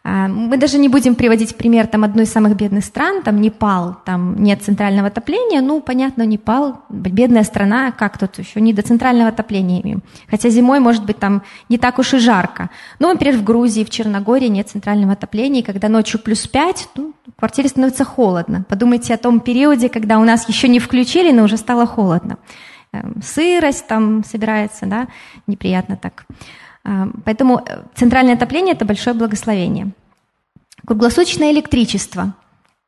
[0.03, 3.97] А, мы даже не будем приводить пример там, одной из самых бедных стран, там Непал,
[4.03, 9.29] там нет центрального отопления, ну, понятно, Непал, бедная страна, как тут еще не до центрального
[9.29, 9.99] отопления.
[10.27, 12.71] Хотя зимой, может быть, там не так уж и жарко.
[12.97, 17.39] Ну, например, в Грузии, в Черногории нет центрального отопления, когда ночью плюс 5, ну, в
[17.39, 18.65] квартире становится холодно.
[18.67, 22.37] Подумайте о том периоде, когда у нас еще не включили, но уже стало холодно.
[22.93, 25.07] Эм, сырость там собирается, да,
[25.47, 26.25] неприятно так.
[26.83, 29.91] А, поэтому э, центральное отопление– это большое благословение.
[30.85, 32.33] Круглосуточное электричество.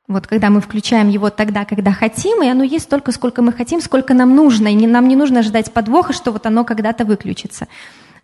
[0.08, 3.82] Вот когда мы включаем его тогда, когда хотим, и оно есть столько, сколько мы хотим,
[3.82, 7.68] сколько нам нужно, и нам не нужно ждать подвоха, что вот оно когда-то выключится.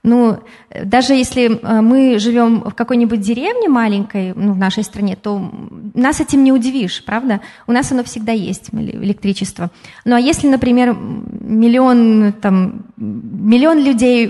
[0.01, 0.39] Ну,
[0.85, 5.51] даже если э, мы живем в какой-нибудь деревне маленькой, ну, в нашей стране, то
[5.93, 7.41] нас этим не удивишь, правда?
[7.67, 9.71] У нас оно всегда есть, электричество.
[10.05, 14.27] Ну, а если, например, миллион, там, миллион людей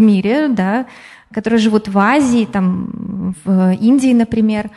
[0.00, 0.86] в мире, да,
[1.32, 4.70] которые живут в Азии, там, в Индии, например,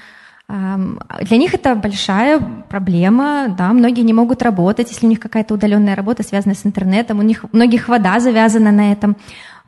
[0.48, 5.96] для них это большая проблема, да, многие не могут работать, если у них какая-то удаленная
[5.96, 9.16] работа, связанная с интернетом, у них у многих вода завязана на этом.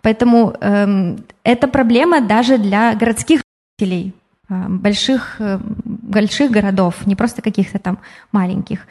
[0.01, 3.41] Поэтому э, это проблема даже для городских
[3.79, 4.13] жителей,
[4.49, 7.97] больших, э, больших городов, не просто каких-то там
[8.31, 8.85] маленьких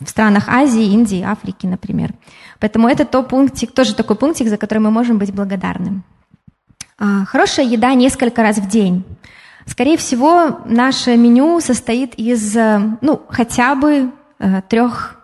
[0.00, 2.14] в странах Азии, Индии, Африки, например.
[2.60, 6.02] Поэтому это то пунктик, тоже такой пунктик, за который мы можем быть благодарны.
[6.98, 9.04] А, хорошая еда несколько раз в день.
[9.66, 15.20] Скорее всего, наше меню состоит из, э, ну, хотя бы э, трех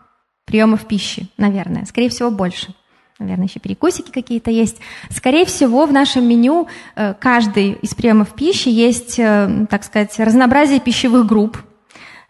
[0.46, 1.85] приемов пищи, наверное.
[1.85, 2.74] Скорее всего, больше.
[3.18, 4.79] Наверное, еще перекусики какие-то есть.
[5.11, 11.26] Скорее всего, в нашем меню э, каждый из приемов пищи есть, так сказать, разнообразие пищевых
[11.26, 11.59] групп,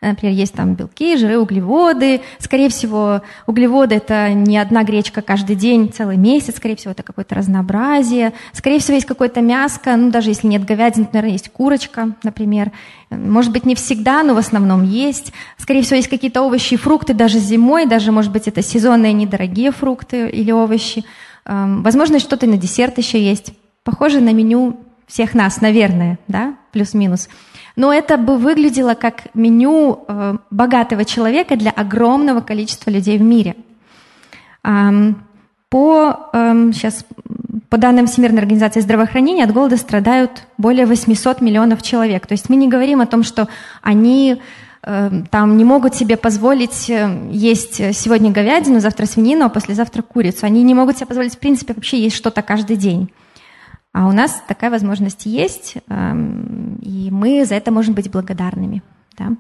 [0.00, 2.22] Например, есть там белки, жиры, углеводы.
[2.38, 6.56] Скорее всего, углеводы– это не одна гречка каждый день, целый месяц.
[6.56, 8.32] Скорее всего, это какое-то разнообразие.
[8.54, 9.94] Скорее всего, есть какое-то мяско.
[9.96, 12.72] Ну, даже если нет говядины, то, наверное, есть курочка, например.
[13.10, 15.34] Может быть, не всегда, но в основном есть.
[15.58, 17.84] Скорее всего, есть какие-то овощи и фрукты даже зимой.
[17.84, 21.04] Даже, может быть, это сезонные недорогие фрукты или овощи.
[21.44, 23.52] Эм, возможно, что-то на десерт еще есть.
[23.84, 27.28] Похоже на меню всех нас, наверное, да, плюс-минус.
[27.76, 33.56] Но это бы выглядело как меню э, богатого человека для огромного количества людей в мире.
[34.64, 35.22] Эм,
[35.68, 37.04] по, эм, сейчас,
[37.68, 42.26] по данным Всемирной организации здравоохранения, от голода страдают более 800 миллионов человек.
[42.26, 43.48] То есть мы не говорим о том, что
[43.82, 44.42] они
[44.82, 50.46] э, там не могут себе позволить э, есть сегодня говядину, завтра свинину, а послезавтра курицу.
[50.46, 53.10] Они не могут себе позволить, в принципе, вообще есть что-то каждый день.
[53.92, 58.82] А у нас такая возможность есть, эм, и мы за это можем быть благодарными.
[59.18, 59.32] Да?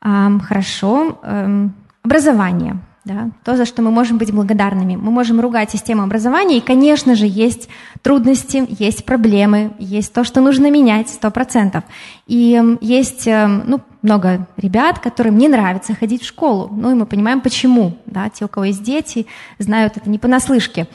[0.00, 1.18] Хорошо.
[1.24, 2.78] Эм, образование.
[3.04, 4.94] Да, то, за что мы можем быть благодарными.
[4.96, 7.70] Мы можем ругать систему образования, и, конечно же, есть
[8.02, 11.84] трудности, есть проблемы, есть то, что нужно менять, сто процентов.
[12.26, 16.68] И эм, есть ну, много ребят, которым не нравится ходить в школу.
[16.70, 17.96] Ну, и мы понимаем, почему.
[18.04, 18.28] Да?
[18.28, 19.26] Те, у кого есть дети,
[19.58, 20.86] знают это не понаслышке.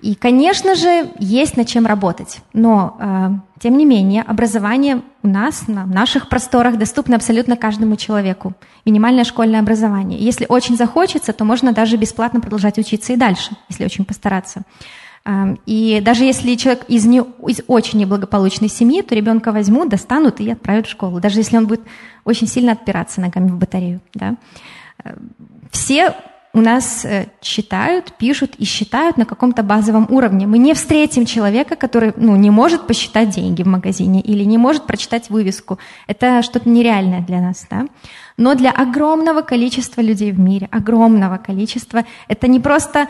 [0.00, 2.40] И, конечно же, есть над чем работать.
[2.52, 8.54] Но, э, тем не менее, образование у нас на наших просторах доступно абсолютно каждому человеку.
[8.84, 10.18] Минимальное школьное образование.
[10.20, 14.62] Если очень захочется, то можно даже бесплатно продолжать учиться и дальше, если очень постараться.
[15.66, 20.50] И даже если человек из, не, из очень неблагополучной семьи, то ребенка возьмут, достанут и
[20.50, 21.82] отправят в школу, даже если он будет
[22.24, 24.00] очень сильно отпираться ногами в батарею.
[24.14, 24.36] Да?
[25.04, 25.16] Э,
[25.70, 26.14] все
[26.58, 30.46] у нас э, читают, пишут и считают на каком-то базовом уровне.
[30.48, 34.84] Мы не встретим человека, который ну, не может посчитать деньги в магазине или не может
[34.84, 35.78] прочитать вывеску.
[36.08, 37.64] Это что-то нереальное для нас.
[37.70, 37.86] Да?
[38.36, 43.06] Но для огромного количества людей в мире, огромного количества, это не просто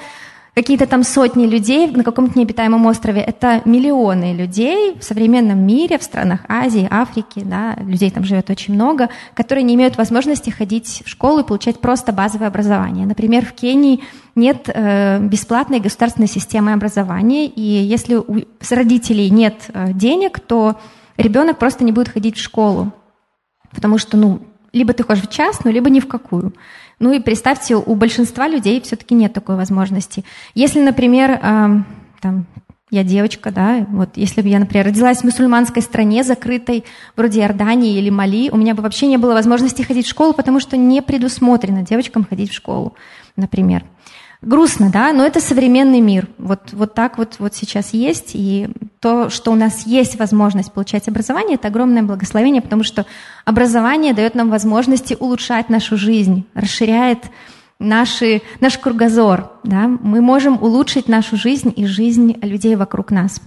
[0.55, 3.21] какие-то там сотни людей на каком-то необитаемом острове.
[3.21, 8.75] Это миллионы людей в современном мире, в странах Азии, Африки, да, людей там живет очень
[8.75, 13.07] много, которые не имеют возможности ходить в школу и получать просто базовое образование.
[13.07, 14.01] Например, в Кении
[14.35, 20.81] нет э, бесплатной государственной системы образования, и если у родителей нет э, денег, то
[21.17, 22.93] ребенок просто не будет ходить в школу,
[23.75, 24.41] потому что, ну,
[24.73, 26.53] либо ты ходишь в частную, либо ни в какую.
[26.99, 30.25] Ну и представьте, у большинства людей все-таки нет такой возможности.
[30.55, 31.83] Если, например, э,
[32.21, 32.47] там,
[32.91, 36.85] я девочка, да, вот если бы я, например, родилась в мусульманской стране, закрытой,
[37.17, 40.59] вроде Иордании или Мали, у меня бы вообще не было возможности ходить в школу, потому
[40.59, 42.95] что не предусмотрено девочкам ходить в школу,
[43.37, 43.85] например.
[44.41, 46.29] Грустно, да, но это современный мир.
[46.39, 48.31] Вот, вот так вот, вот сейчас есть.
[48.35, 48.69] И
[49.01, 53.05] то, что у нас есть возможность получать образование, это огромное благословение, потому что
[53.45, 57.25] образование дает нам возможности улучшать нашу жизнь, расширяет
[57.81, 59.51] наши, наш кругозор.
[59.65, 59.89] Да?
[59.89, 63.41] Мы можем улучшить нашу жизнь и жизнь людей вокруг нас.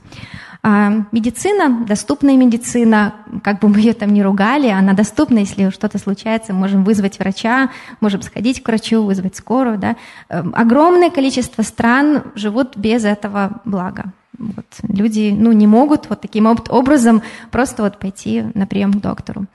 [0.63, 5.97] А медицина, доступная медицина, как бы мы ее там ни ругали, она доступна, если что-то
[5.97, 9.80] случается, можем вызвать врача, можем сходить к врачу, вызвать скорую.
[9.80, 9.95] Да?
[10.30, 14.13] Эм, огромное количество стран живут без этого блага.
[14.38, 14.65] Вот.
[14.84, 19.45] Люди ну, не могут вот таким образом просто вот пойти на прием к доктору.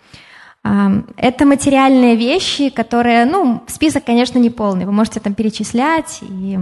[1.16, 4.84] Это материальные вещи, которые, ну, список, конечно, не полный.
[4.84, 6.58] Вы можете там перечислять и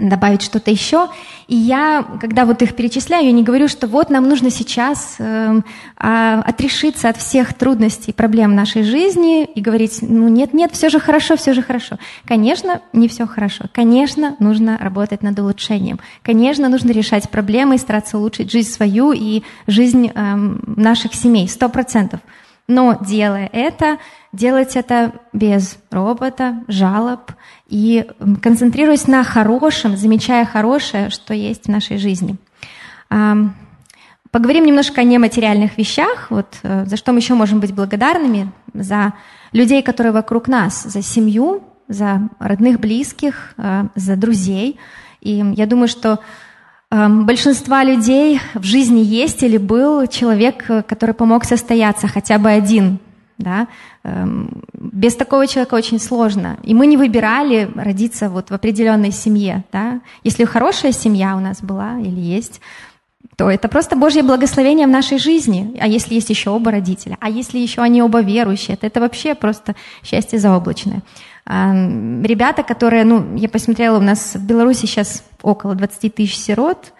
[0.00, 1.08] добавить что-то еще.
[1.46, 5.60] И я, когда вот их перечисляю, я не говорю, что вот нам нужно сейчас э,
[5.96, 11.00] отрешиться от всех трудностей и проблем нашей жизни и говорить, ну нет, нет, все же
[11.00, 11.98] хорошо, все же хорошо.
[12.24, 13.64] Конечно, не все хорошо.
[13.72, 16.00] Конечно, нужно работать над улучшением.
[16.22, 20.36] Конечно, нужно решать проблемы и стараться улучшить жизнь свою и жизнь э,
[20.66, 21.48] наших семей.
[21.48, 22.20] Сто процентов.
[22.70, 23.98] Но делая это,
[24.32, 27.32] делать это без робота, жалоб
[27.70, 28.04] и
[28.42, 32.36] концентрируясь на хорошем, замечая хорошее, что есть в нашей жизни.
[34.30, 39.14] Поговорим немножко о нематериальных вещах, вот, э, за что мы еще можем быть благодарными, за
[39.50, 44.78] людей, которые вокруг нас, за семью, за родных, близких, э, за друзей.
[45.20, 46.20] И я думаю, что
[46.92, 53.00] большинства людей в жизни есть или был человек, э, который помог состояться, хотя бы один.
[53.40, 53.68] Да?
[54.04, 56.58] Эм, без такого человека очень сложно.
[56.62, 59.64] И мы не выбирали родиться вот в определенной семье.
[59.72, 60.00] Да?
[60.24, 62.60] Если хорошая семья у нас была или есть,
[63.36, 65.74] то это просто Божье благословение в нашей жизни.
[65.80, 69.34] А если есть еще оба родителя, а если еще они оба верующие, то это вообще
[69.34, 71.00] просто счастье заоблачное.
[71.46, 76.92] Ребята, которые, ну, я посмотрела, у нас в Беларуси сейчас около 20 тысяч сирот,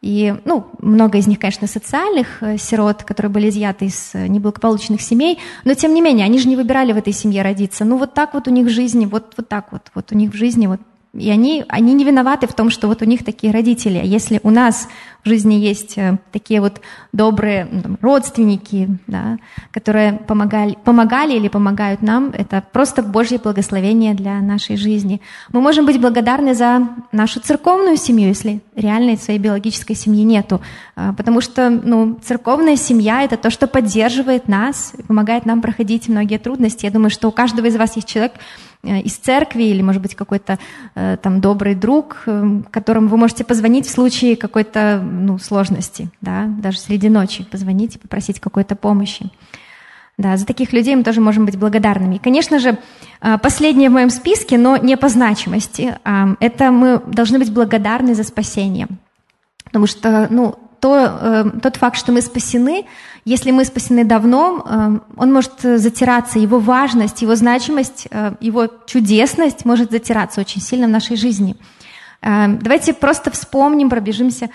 [0.00, 5.02] и, ну, много из них, конечно, социальных э, сирот, которые были изъяты из э, неблагополучных
[5.02, 7.84] семей, но тем не менее, они же не выбирали в этой семье родиться.
[7.84, 10.32] Ну, вот так вот у них в жизни, вот, вот так вот, вот у них
[10.32, 10.80] в жизни вот
[11.12, 13.98] и они, они не виноваты в том, что вот у них такие родители.
[13.98, 14.88] А если у нас
[15.24, 16.80] в жизни есть э, такие вот
[17.12, 19.38] добрые ну, там, родственники, да,
[19.72, 25.20] которые помогали, помогали или помогают нам, это просто Божье благословение для нашей жизни.
[25.52, 30.60] Мы можем быть благодарны за нашу церковную семью, если реальной своей биологической семьи нету.
[30.94, 36.38] А, потому что ну, церковная семья— это то, что поддерживает нас, помогает нам проходить многие
[36.38, 36.86] трудности.
[36.86, 38.34] Я думаю, что у каждого из вас есть человек,
[38.82, 40.58] из церкви или, может быть, какой-то
[40.94, 46.46] э, там добрый друг, э, которому вы можете позвонить в случае какой-то ну, сложности, да,
[46.46, 49.30] даже среди ночи позвонить и попросить какой-то помощи.
[50.16, 52.16] Да, за таких людей мы тоже можем быть благодарными.
[52.16, 52.78] И, конечно же,
[53.42, 55.94] последнее в моем списке, но не по значимости,
[56.40, 58.86] это мы должны быть благодарны за спасение.
[59.64, 62.86] Потому что, ну, то, тот факт, что мы спасены,
[63.24, 69.64] если мы спасены давно, э, он может затираться, его важность, его значимость, э, его чудесность
[69.64, 71.56] может затираться очень сильно в нашей жизни.
[72.22, 74.50] Э, давайте просто вспомним, пробежимся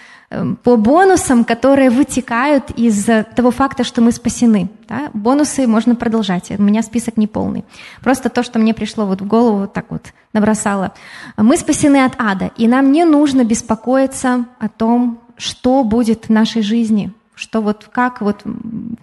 [0.63, 3.05] по бонусам, которые вытекают из
[3.35, 4.69] того факта, что мы спасены.
[4.89, 5.11] Да?
[5.13, 7.63] Бонусы можно продолжать, у меня список не полный.
[8.01, 10.01] Просто то, что мне пришло вот в голову, вот так вот
[10.33, 10.93] набросало.
[11.37, 16.61] Мы спасены от ада, и нам не нужно беспокоиться о том, что будет в нашей
[16.61, 18.43] жизни– что вот как вот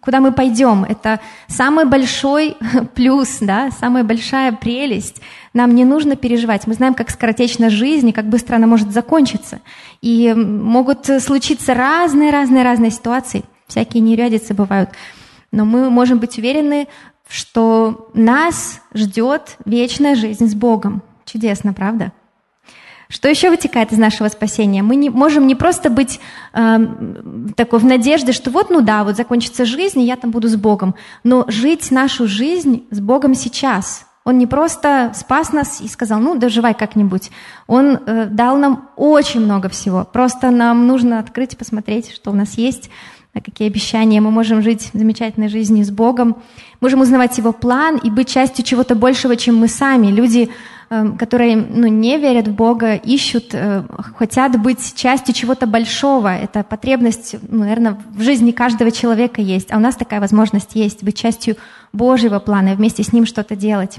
[0.00, 2.56] куда мы пойдем, это самый большой
[2.94, 5.20] плюс, да, самая большая прелесть.
[5.52, 6.66] Нам не нужно переживать.
[6.66, 9.60] Мы знаем, как скоротечна жизнь и как быстро она может закончиться.
[10.00, 14.90] И могут случиться разные-разные-разные ситуации, всякие неурядицы бывают.
[15.52, 16.88] Но мы можем быть уверены,
[17.28, 21.02] что нас ждет вечная жизнь с Богом.
[21.26, 22.12] Чудесно, правда?
[23.12, 24.82] Что еще вытекает из нашего спасения?
[24.82, 26.18] Мы не, можем не просто быть
[26.54, 26.78] э,
[27.56, 30.56] такой в надежде, что вот, ну да, вот закончится жизнь, и я там буду с
[30.56, 34.06] Богом, но жить нашу жизнь с Богом сейчас.
[34.24, 37.30] Он не просто спас нас и сказал, ну, доживай как-нибудь.
[37.66, 40.08] Он э, дал нам очень много всего.
[40.10, 42.88] Просто нам нужно открыть, посмотреть, что у нас есть,
[43.34, 44.22] какие обещания.
[44.22, 46.36] Мы можем жить замечательной жизнью с Богом,
[46.80, 50.06] можем узнавать Его план и быть частью чего-то большего, чем мы сами.
[50.06, 50.50] Люди
[51.18, 53.82] которые ну, не верят в Бога, ищут, э,
[54.16, 56.28] хотят быть частью чего-то большого.
[56.28, 59.72] Это потребность, ну, наверное, в жизни каждого человека есть.
[59.72, 61.56] А у нас такая возможность есть, быть частью
[61.92, 63.98] Божьего плана и вместе с Ним что-то делать.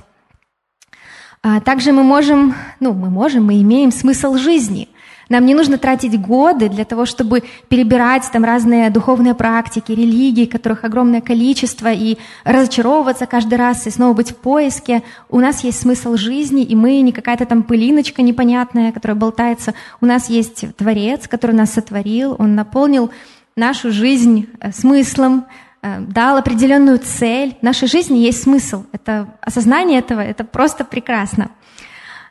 [1.41, 4.87] А также мы можем, ну, мы можем, мы имеем смысл жизни.
[5.30, 10.84] Нам не нужно тратить годы для того, чтобы перебирать там разные духовные практики, религии, которых
[10.84, 15.03] огромное количество, и разочаровываться каждый раз, и снова быть в поиске.
[15.30, 19.74] У нас есть смысл жизни, и мы не какая-то там пылиночка непонятная, которая болтается.
[20.01, 23.11] У нас есть Творец, который нас сотворил, Он наполнил
[23.55, 25.45] нашу жизнь э, смыслом,
[25.82, 27.55] э, дал определенную цель.
[27.59, 28.84] В нашей жизни есть смысл.
[28.91, 31.51] Это осознание этого, это просто прекрасно.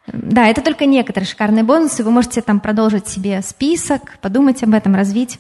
[0.07, 2.03] Да, это только некоторые шикарные бонусы.
[2.03, 5.39] Вы можете там продолжить себе список, подумать об этом, развить.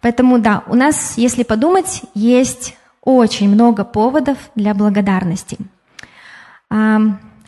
[0.00, 5.58] Поэтому да, у нас, если подумать, есть очень много поводов для благодарности.
[6.70, 7.00] А,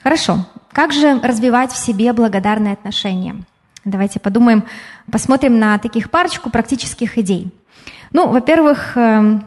[0.02, 0.46] хорошо.
[0.72, 3.36] Как же развивать в себе благодарные отношения?
[3.84, 4.64] Давайте подумаем,
[5.10, 7.52] посмотрим на таких парочку практических идей.
[8.12, 9.44] Ну, во-первых, эм,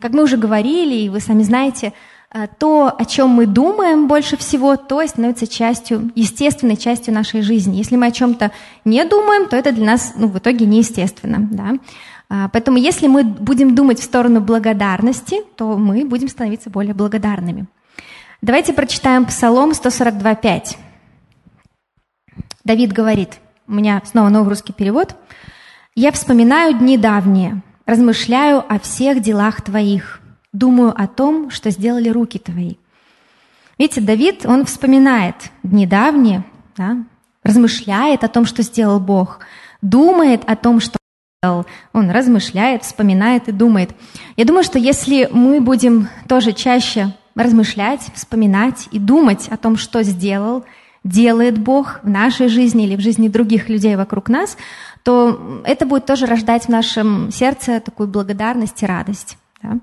[0.00, 1.92] как мы уже говорили, и вы сами знаете,
[2.58, 7.76] то, о чем мы думаем больше всего, то становится частью, естественной частью нашей жизни.
[7.76, 8.52] Если мы о чем-то
[8.84, 11.46] не думаем, то это для нас ну, в итоге неестественно.
[11.50, 11.74] Да?
[12.30, 17.66] А, поэтому если мы будем думать в сторону благодарности, то мы будем становиться более благодарными.
[18.40, 20.76] Давайте прочитаем Псалом 142.5.
[22.64, 23.34] Давид говорит,
[23.68, 25.14] у меня снова новый русский перевод.
[25.94, 30.21] «Я вспоминаю дни давние, размышляю о всех делах Твоих,
[30.52, 32.76] думаю о том, что сделали руки твои.
[33.78, 36.44] Видите, Давид, он вспоминает недавние,
[36.76, 36.98] да,
[37.42, 39.40] размышляет о том, что сделал Бог,
[39.80, 40.98] думает о том, что
[41.42, 41.66] сделал.
[41.92, 43.90] Он размышляет, вспоминает и думает.
[44.36, 50.02] Я думаю, что если мы будем тоже чаще размышлять, вспоминать и думать о том, что
[50.02, 50.64] сделал,
[51.02, 54.56] делает Бог в нашей жизни или в жизни других людей вокруг нас,
[55.02, 59.36] то это будет тоже рождать в нашем сердце такую благодарность и радость.
[59.62, 59.78] Да?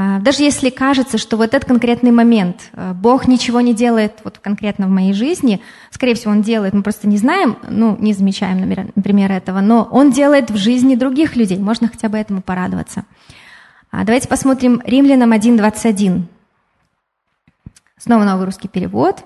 [0.00, 4.38] А, даже если кажется, что вот этот конкретный момент э, Бог ничего не делает вот
[4.38, 8.60] конкретно в моей жизни, скорее всего, Он делает, мы просто не знаем, ну, не замечаем,
[8.94, 13.06] например, этого, но Он делает в жизни других людей, можно хотя бы этому порадоваться.
[13.90, 16.22] А, давайте посмотрим Римлянам 1.21.
[17.96, 19.24] Снова новый русский перевод.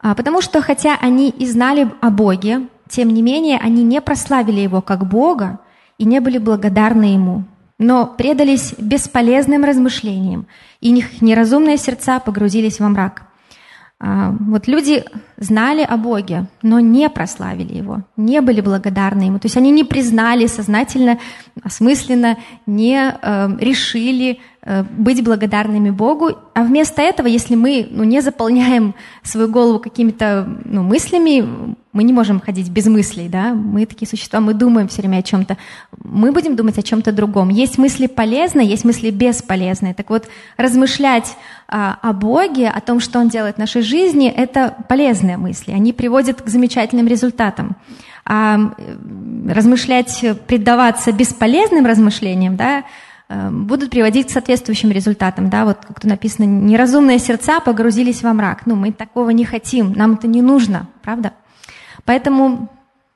[0.00, 4.60] А, Потому что, хотя они и знали о Боге, тем не менее, они не прославили
[4.60, 5.58] Его как Бога
[5.98, 7.44] и не были благодарны Ему–
[7.78, 10.46] но предались бесполезным размышлениям,
[10.80, 13.27] и их неразумные сердца погрузились во мрак.
[14.00, 15.04] А, вот люди
[15.38, 19.40] знали о Боге, но не прославили Его, не были благодарны Ему.
[19.40, 21.18] То есть они не признали сознательно,
[21.64, 22.36] осмысленно,
[22.66, 26.30] не э, решили э, быть благодарными Богу.
[26.54, 28.94] А вместо этого, если мы ну, не заполняем
[29.24, 34.38] свою голову какими-то ну, мыслями, мы не можем ходить без мыслей, да, мы такие существа,
[34.38, 35.56] мы думаем все время о чем-то,
[36.04, 37.48] мы будем думать о чем-то другом.
[37.48, 39.94] Есть мысли полезные, есть мысли бесполезные.
[39.94, 41.36] Так вот, размышлять
[41.70, 46.40] о Боге, о том, что Он делает в нашей жизни, это полезные мысли, они приводят
[46.40, 47.76] к замечательным результатам.
[48.24, 48.58] А
[49.48, 52.84] размышлять, предаваться бесполезным размышлениям, да,
[53.28, 55.48] э, будут приводить к соответствующим результатам.
[55.48, 55.64] Да?
[55.64, 58.66] Вот как тут написано, неразумные сердца погрузились во мрак.
[58.66, 61.32] Ну, мы такого не хотим, нам это не нужно, правда?
[62.04, 62.68] Поэтому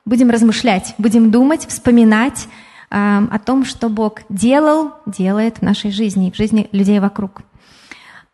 [0.07, 2.49] будем размышлять, будем думать, вспоминать
[2.91, 7.43] э, о том, что Бог делал, делает в нашей жизни и в жизни людей вокруг.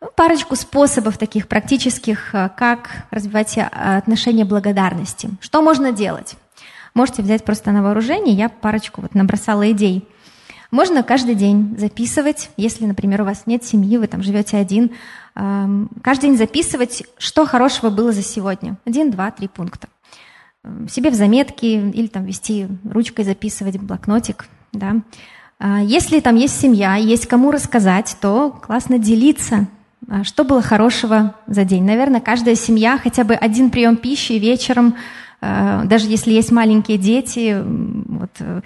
[0.01, 5.29] Ну, парочку способов таких практических, э, как развивать э, отношения благодарности.
[5.41, 6.35] Что можно делать?
[6.93, 10.07] Можете взять просто на вооружение, я парочку вот набросала идей.
[10.71, 14.91] Можно каждый день записывать, если, например, у вас нет семьи, вы там живете один,
[15.35, 18.77] эм, каждый день записывать, что хорошего было за сегодня.
[18.85, 19.89] Один, два, три пункта
[20.89, 24.97] себе в заметки или там вести ручкой записывать блокнотик, да.
[25.57, 29.67] А если там есть семья, есть кому рассказать, то классно делиться,
[30.23, 31.83] что было хорошего за день.
[31.83, 34.95] Наверное, каждая семья хотя бы один прием пищи вечером
[35.41, 38.61] даже если есть маленькие дети, вот, э,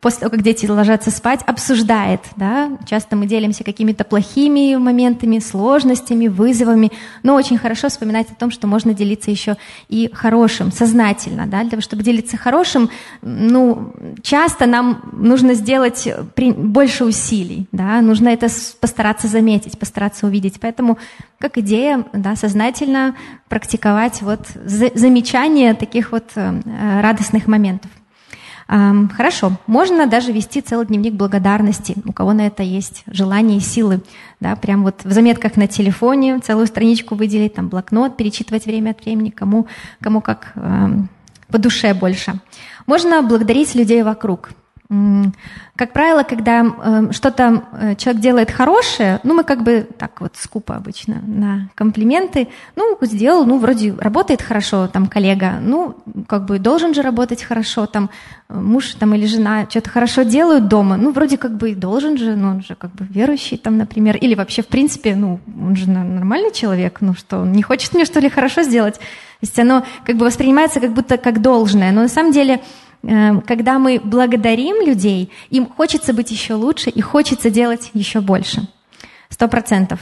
[0.00, 2.20] после того, как дети ложатся спать, обсуждает.
[2.36, 2.78] Да?
[2.86, 6.90] Часто мы делимся какими-то плохими моментами, сложностями, вызовами,
[7.22, 9.58] но очень хорошо вспоминать о том, что можно делиться еще
[9.90, 11.46] и хорошим, сознательно.
[11.46, 11.60] Да?
[11.60, 12.88] Для того, чтобы делиться хорошим,
[13.20, 13.92] ну,
[14.22, 18.00] часто нам нужно сделать больше усилий, да?
[18.00, 18.48] нужно это
[18.80, 20.60] постараться заметить, постараться увидеть.
[20.60, 20.96] Поэтому
[21.38, 23.14] как идея, да, сознательно
[23.48, 26.60] практиковать вот замечание таких вот э,
[27.00, 27.90] радостных моментов.
[28.68, 34.00] Хорошо, можно даже вести целый дневник благодарности, у кого на это есть желание и силы.
[34.40, 39.04] Да, прям вот в заметках на телефоне целую страничку выделить, там блокнот, перечитывать время от
[39.04, 39.68] времени, кому,
[40.00, 40.52] кому как
[41.46, 42.40] по душе больше.
[42.86, 44.50] Можно благодарить людей вокруг.
[44.88, 50.34] Как правило, когда э, что-то э, человек делает хорошее, ну, мы как бы так вот
[50.36, 55.96] скупо обычно на комплименты, ну, сделал, ну, вроде работает хорошо, там, коллега, ну,
[56.28, 58.10] как бы должен же работать хорошо, там,
[58.48, 62.50] муж там или жена что-то хорошо делают дома, ну, вроде как бы должен же, ну,
[62.50, 66.52] он же как бы верующий там, например, или вообще, в принципе, ну, он же нормальный
[66.52, 68.94] человек, ну, что, он не хочет мне, что ли, хорошо сделать?
[68.94, 72.62] То есть оно как бы воспринимается как будто как должное, но на самом деле
[73.46, 78.66] когда мы благодарим людей, им хочется быть еще лучше и хочется делать еще больше.
[79.28, 80.00] Сто процентов.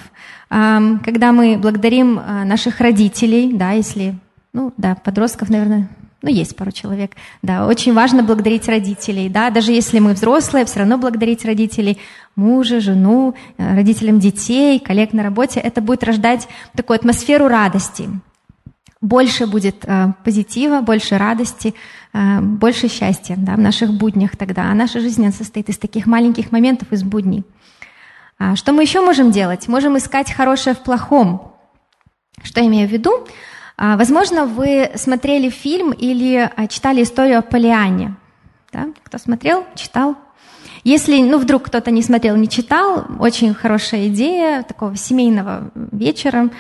[0.51, 4.15] Эм, когда мы благодарим э, наших родителей, да, если,
[4.53, 5.89] ну, да, подростков, наверное,
[6.23, 10.81] ну, есть пару человек, да, очень важно благодарить родителей, да, даже если мы взрослые, все
[10.81, 11.99] равно благодарить родителей,
[12.37, 18.09] мужа, жену, э, родителям детей, коллег на работе, это будет рождать такую атмосферу радости.
[19.05, 21.75] Больше будет э, позитива, больше радости,
[22.15, 24.71] Э, больше счастья да, в наших буднях тогда.
[24.71, 27.43] А наша жизнь состоит из таких маленьких моментов, из будней.
[28.39, 29.69] А что мы еще можем делать?
[29.69, 31.53] Можем искать хорошее в плохом.
[32.43, 33.27] Что я имею в виду?
[33.77, 38.15] А, возможно, вы смотрели фильм или а, читали историю о Полиане.
[38.73, 38.87] Да?
[39.03, 40.17] Кто смотрел, читал?
[40.85, 46.51] Если, ну, вдруг кто-то не смотрел, не читал, очень хорошая идея такого семейного вечера.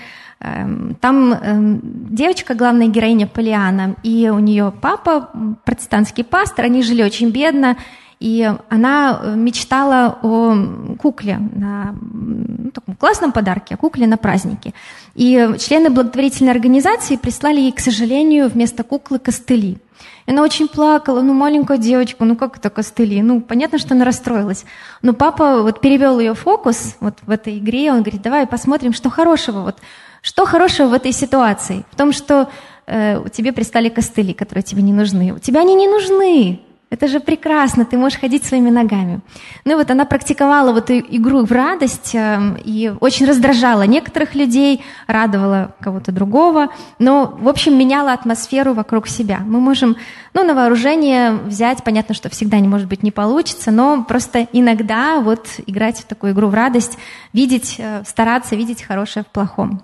[0.44, 1.80] Эм, там эм,
[2.10, 5.30] девочка, главная героиня Полиана, и у нее папа,
[5.64, 7.78] протестантский пастор, они жили очень бедно,
[8.20, 10.54] и она э, мечтала о
[10.98, 14.74] кукле, на ну, таком классном подарке, о кукле на празднике.
[15.14, 19.78] И члены благотворительной организации прислали ей, к сожалению, вместо куклы костыли.
[20.26, 23.22] И она очень плакала, ну, маленькая девочка, ну, как это костыли?
[23.22, 24.66] Ну, понятно, что она расстроилась.
[25.00, 29.08] Но папа вот перевел ее фокус вот в этой игре, он говорит, давай посмотрим, что
[29.08, 29.76] хорошего вот
[30.24, 31.84] что хорошего в этой ситуации?
[31.90, 32.48] В том, что
[32.86, 35.34] э, тебе пристали костыли, которые тебе не нужны.
[35.34, 36.60] У тебя они не нужны.
[36.94, 39.20] Это же прекрасно, ты можешь ходить своими ногами.
[39.64, 44.36] Ну и вот она практиковала вот эту игру в радость э, и очень раздражала некоторых
[44.36, 46.68] людей, радовала кого-то другого,
[47.00, 49.40] но, в общем, меняла атмосферу вокруг себя.
[49.44, 49.96] Мы можем,
[50.34, 55.18] ну, на вооружение взять, понятно, что всегда не может быть не получится, но просто иногда
[55.18, 56.96] вот играть в такую игру в радость,
[57.32, 59.82] видеть, э, стараться видеть хорошее в плохом.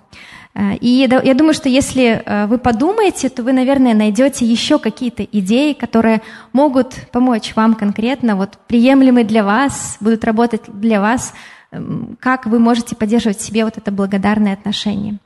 [0.53, 5.23] Э, и я думаю, что если э, вы подумаете, то вы, наверное, найдете еще какие-то
[5.23, 6.21] идеи, которые
[6.53, 11.33] могут помочь вам конкретно, вот приемлемые для вас, будут работать для вас,
[11.71, 15.17] эм, как вы можете поддерживать в себе вот это благодарное отношение.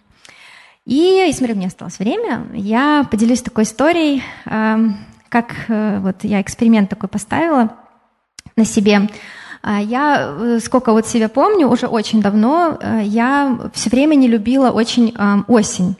[0.85, 4.97] И, если у меня осталось время, я поделюсь такой историей, эм,
[5.29, 7.75] как э, вот я эксперимент такой поставила
[8.55, 9.09] на себе.
[9.67, 14.27] А я, э, сколько вот себя помню, уже очень давно, э, я все время не
[14.27, 15.15] любила очень
[15.47, 15.95] осень.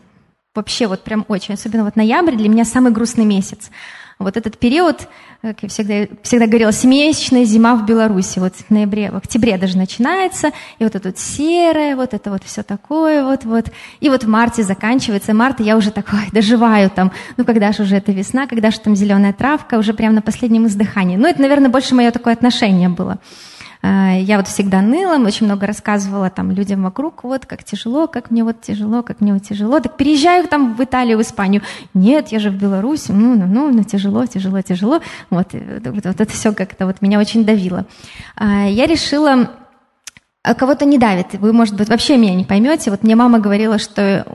[0.53, 1.55] Вообще вот прям очень.
[1.55, 3.71] Особенно вот ноябрь для меня самый грустный месяц.
[4.19, 5.09] Вот этот период,
[5.41, 8.37] как я всегда, всегда говорила, семимесячная зима в Беларуси.
[8.37, 10.51] Вот в ноябре, в октябре даже начинается.
[10.77, 13.65] И вот это вот серое, вот это вот все такое вот, вот.
[13.99, 15.33] И вот в марте заканчивается.
[15.33, 17.11] Март я уже такой доживаю там.
[17.35, 20.67] Ну, когда же уже это весна, когда же там зеленая травка, уже прямо на последнем
[20.67, 21.17] издыхании.
[21.17, 23.17] Ну, это, наверное, больше мое такое отношение было.
[23.85, 28.31] Э, я вот всегда ныла, очень много рассказывала там людям вокруг, вот как тяжело, как
[28.31, 29.79] мне вот тяжело, как мне вот тяжело.
[29.79, 31.61] Так переезжаю там в Италию, в Испанию.
[31.93, 35.01] Нет, я же в Беларусь, ну, ну, ну, ну тяжело, тяжело, тяжело.
[35.29, 37.85] Вот, э, вот, вот это все как-то вот меня очень давило.
[38.39, 39.64] Э, я решила а
[40.53, 41.33] кого-то не давит.
[41.33, 42.91] Вы, может быть, вообще меня не поймете.
[42.91, 44.25] Вот мне мама говорила, что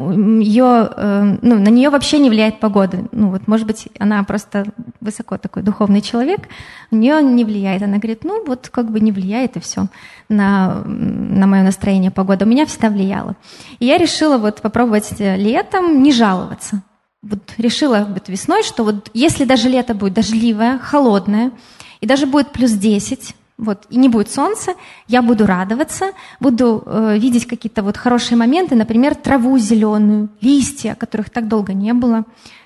[0.40, 3.04] ее, э, ну, на нее вообще не влияет погода.
[3.12, 4.64] Ну, вот, может быть, она просто
[5.00, 6.48] высоко такой духовный человек,
[6.90, 7.82] у нее не влияет.
[7.82, 9.86] Она говорит, ну, вот как бы не влияет и все
[10.28, 12.44] на, на мое настроение погода.
[12.44, 13.36] У меня всегда влияла.
[13.78, 16.82] И я решила вот попробовать летом не жаловаться.
[17.22, 21.52] Вот решила вот весной, что вот если даже лето будет дождливое, холодное,
[22.00, 24.74] и даже будет плюс 10, вот, и не будет солнца,
[25.06, 31.30] я буду радоваться, буду э, видеть какие-то вот хорошие моменты, например, траву зеленую, листья, которых
[31.30, 32.24] так долго не было.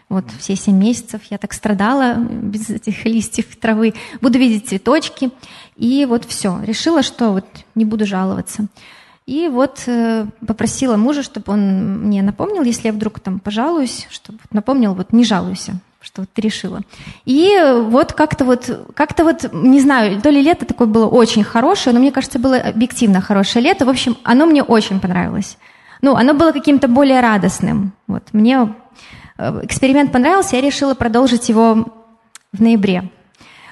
[0.08, 3.94] Вот все семь месяцев я так страдала без этих листьев травы.
[4.20, 5.30] Буду видеть цветочки.
[5.76, 6.60] И вот все.
[6.62, 8.66] Решила, что вот не буду жаловаться.
[9.26, 14.38] И вот э, попросила мужа, чтобы он мне напомнил, если я вдруг там пожалуюсь, чтобы
[14.52, 16.82] напомнил, вот не жалуйся что вот решила.
[17.24, 17.50] И
[17.88, 22.00] вот как-то вот, как-то вот, не знаю, то ли лето такое было очень хорошее, но
[22.00, 23.86] мне кажется, было объективно хорошее лето.
[23.86, 25.56] В общем, оно мне очень понравилось.
[26.02, 27.92] Ну, оно было каким-то более радостным.
[28.06, 28.74] Вот, мне
[29.38, 31.86] э, эксперимент понравился, я решила продолжить его
[32.52, 33.10] в ноябре.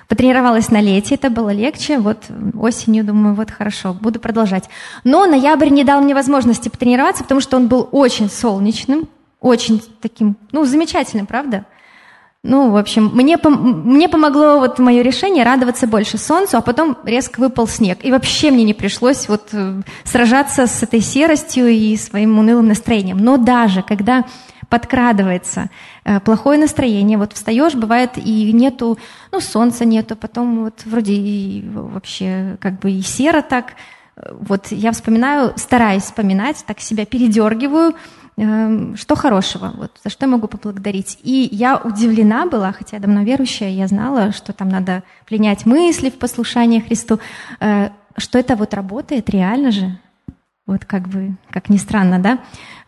[0.08, 1.98] Потренировалась на лете, это было легче.
[1.98, 2.24] Вот
[2.58, 4.70] осенью думаю, вот хорошо, буду продолжать.
[5.04, 9.08] Но ноябрь не дал мне возможности потренироваться, потому что он был очень солнечным,
[9.40, 11.66] очень таким, ну, замечательным, правда?
[12.44, 17.38] Ну, в общем, мне, мне помогло вот мое решение радоваться больше солнцу, а потом резко
[17.38, 17.98] выпал снег.
[18.02, 23.18] И вообще мне не пришлось вот э, сражаться с этой серостью и своим унылым настроением.
[23.18, 24.24] Но даже когда
[24.68, 25.70] подкрадывается
[26.02, 28.98] э, плохое настроение, вот встаешь, бывает и нету,
[29.30, 33.74] ну, солнца нету, потом вот вроде и вообще как бы и серо так.
[34.16, 37.94] Э, вот я вспоминаю, стараюсь вспоминать, так себя передергиваю,
[38.36, 41.18] что хорошего, вот, за что я могу поблагодарить.
[41.22, 46.08] И я удивлена была, хотя я давно верующая, я знала, что там надо пленять мысли
[46.08, 47.20] в послушании Христу,
[47.60, 49.98] э, что это вот работает реально же,
[50.66, 52.38] вот как бы, как ни странно, да,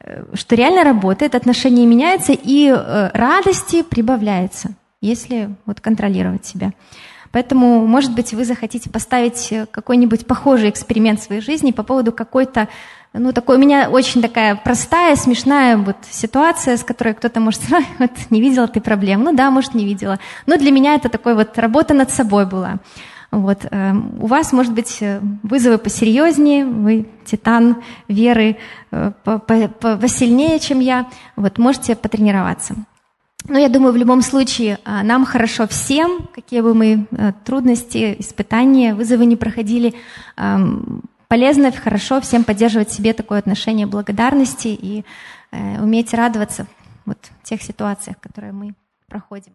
[0.00, 4.70] э, что реально работает, отношение меняется, и э, радости прибавляется,
[5.02, 6.72] если вот контролировать себя.
[7.32, 12.68] Поэтому, может быть, вы захотите поставить какой-нибудь похожий эксперимент в своей жизни по поводу какой-то
[13.14, 17.86] ну, такой, у меня очень такая простая, смешная вот ситуация, с которой кто-то может сказать,
[17.98, 19.22] вот не видела ты проблем.
[19.22, 20.18] Ну да, может, не видела.
[20.46, 22.80] Но для меня это такой вот работа над собой была.
[23.30, 23.66] Вот.
[23.70, 28.56] Э, у вас, может быть, э, вызовы посерьезнее, вы титан веры
[28.90, 29.12] э,
[29.80, 31.06] посильнее, чем я.
[31.36, 32.74] Вот, можете потренироваться.
[33.48, 37.06] Но я думаю, в любом случае нам хорошо всем, какие бы мы
[37.44, 39.92] трудности, испытания, вызовы не проходили,
[40.38, 41.02] эм,
[41.34, 45.04] полезно, хорошо всем поддерживать себе такое отношение благодарности и
[45.50, 46.68] э, уметь радоваться
[47.06, 48.74] вот тех ситуациях, которые мы
[49.08, 49.54] проходим.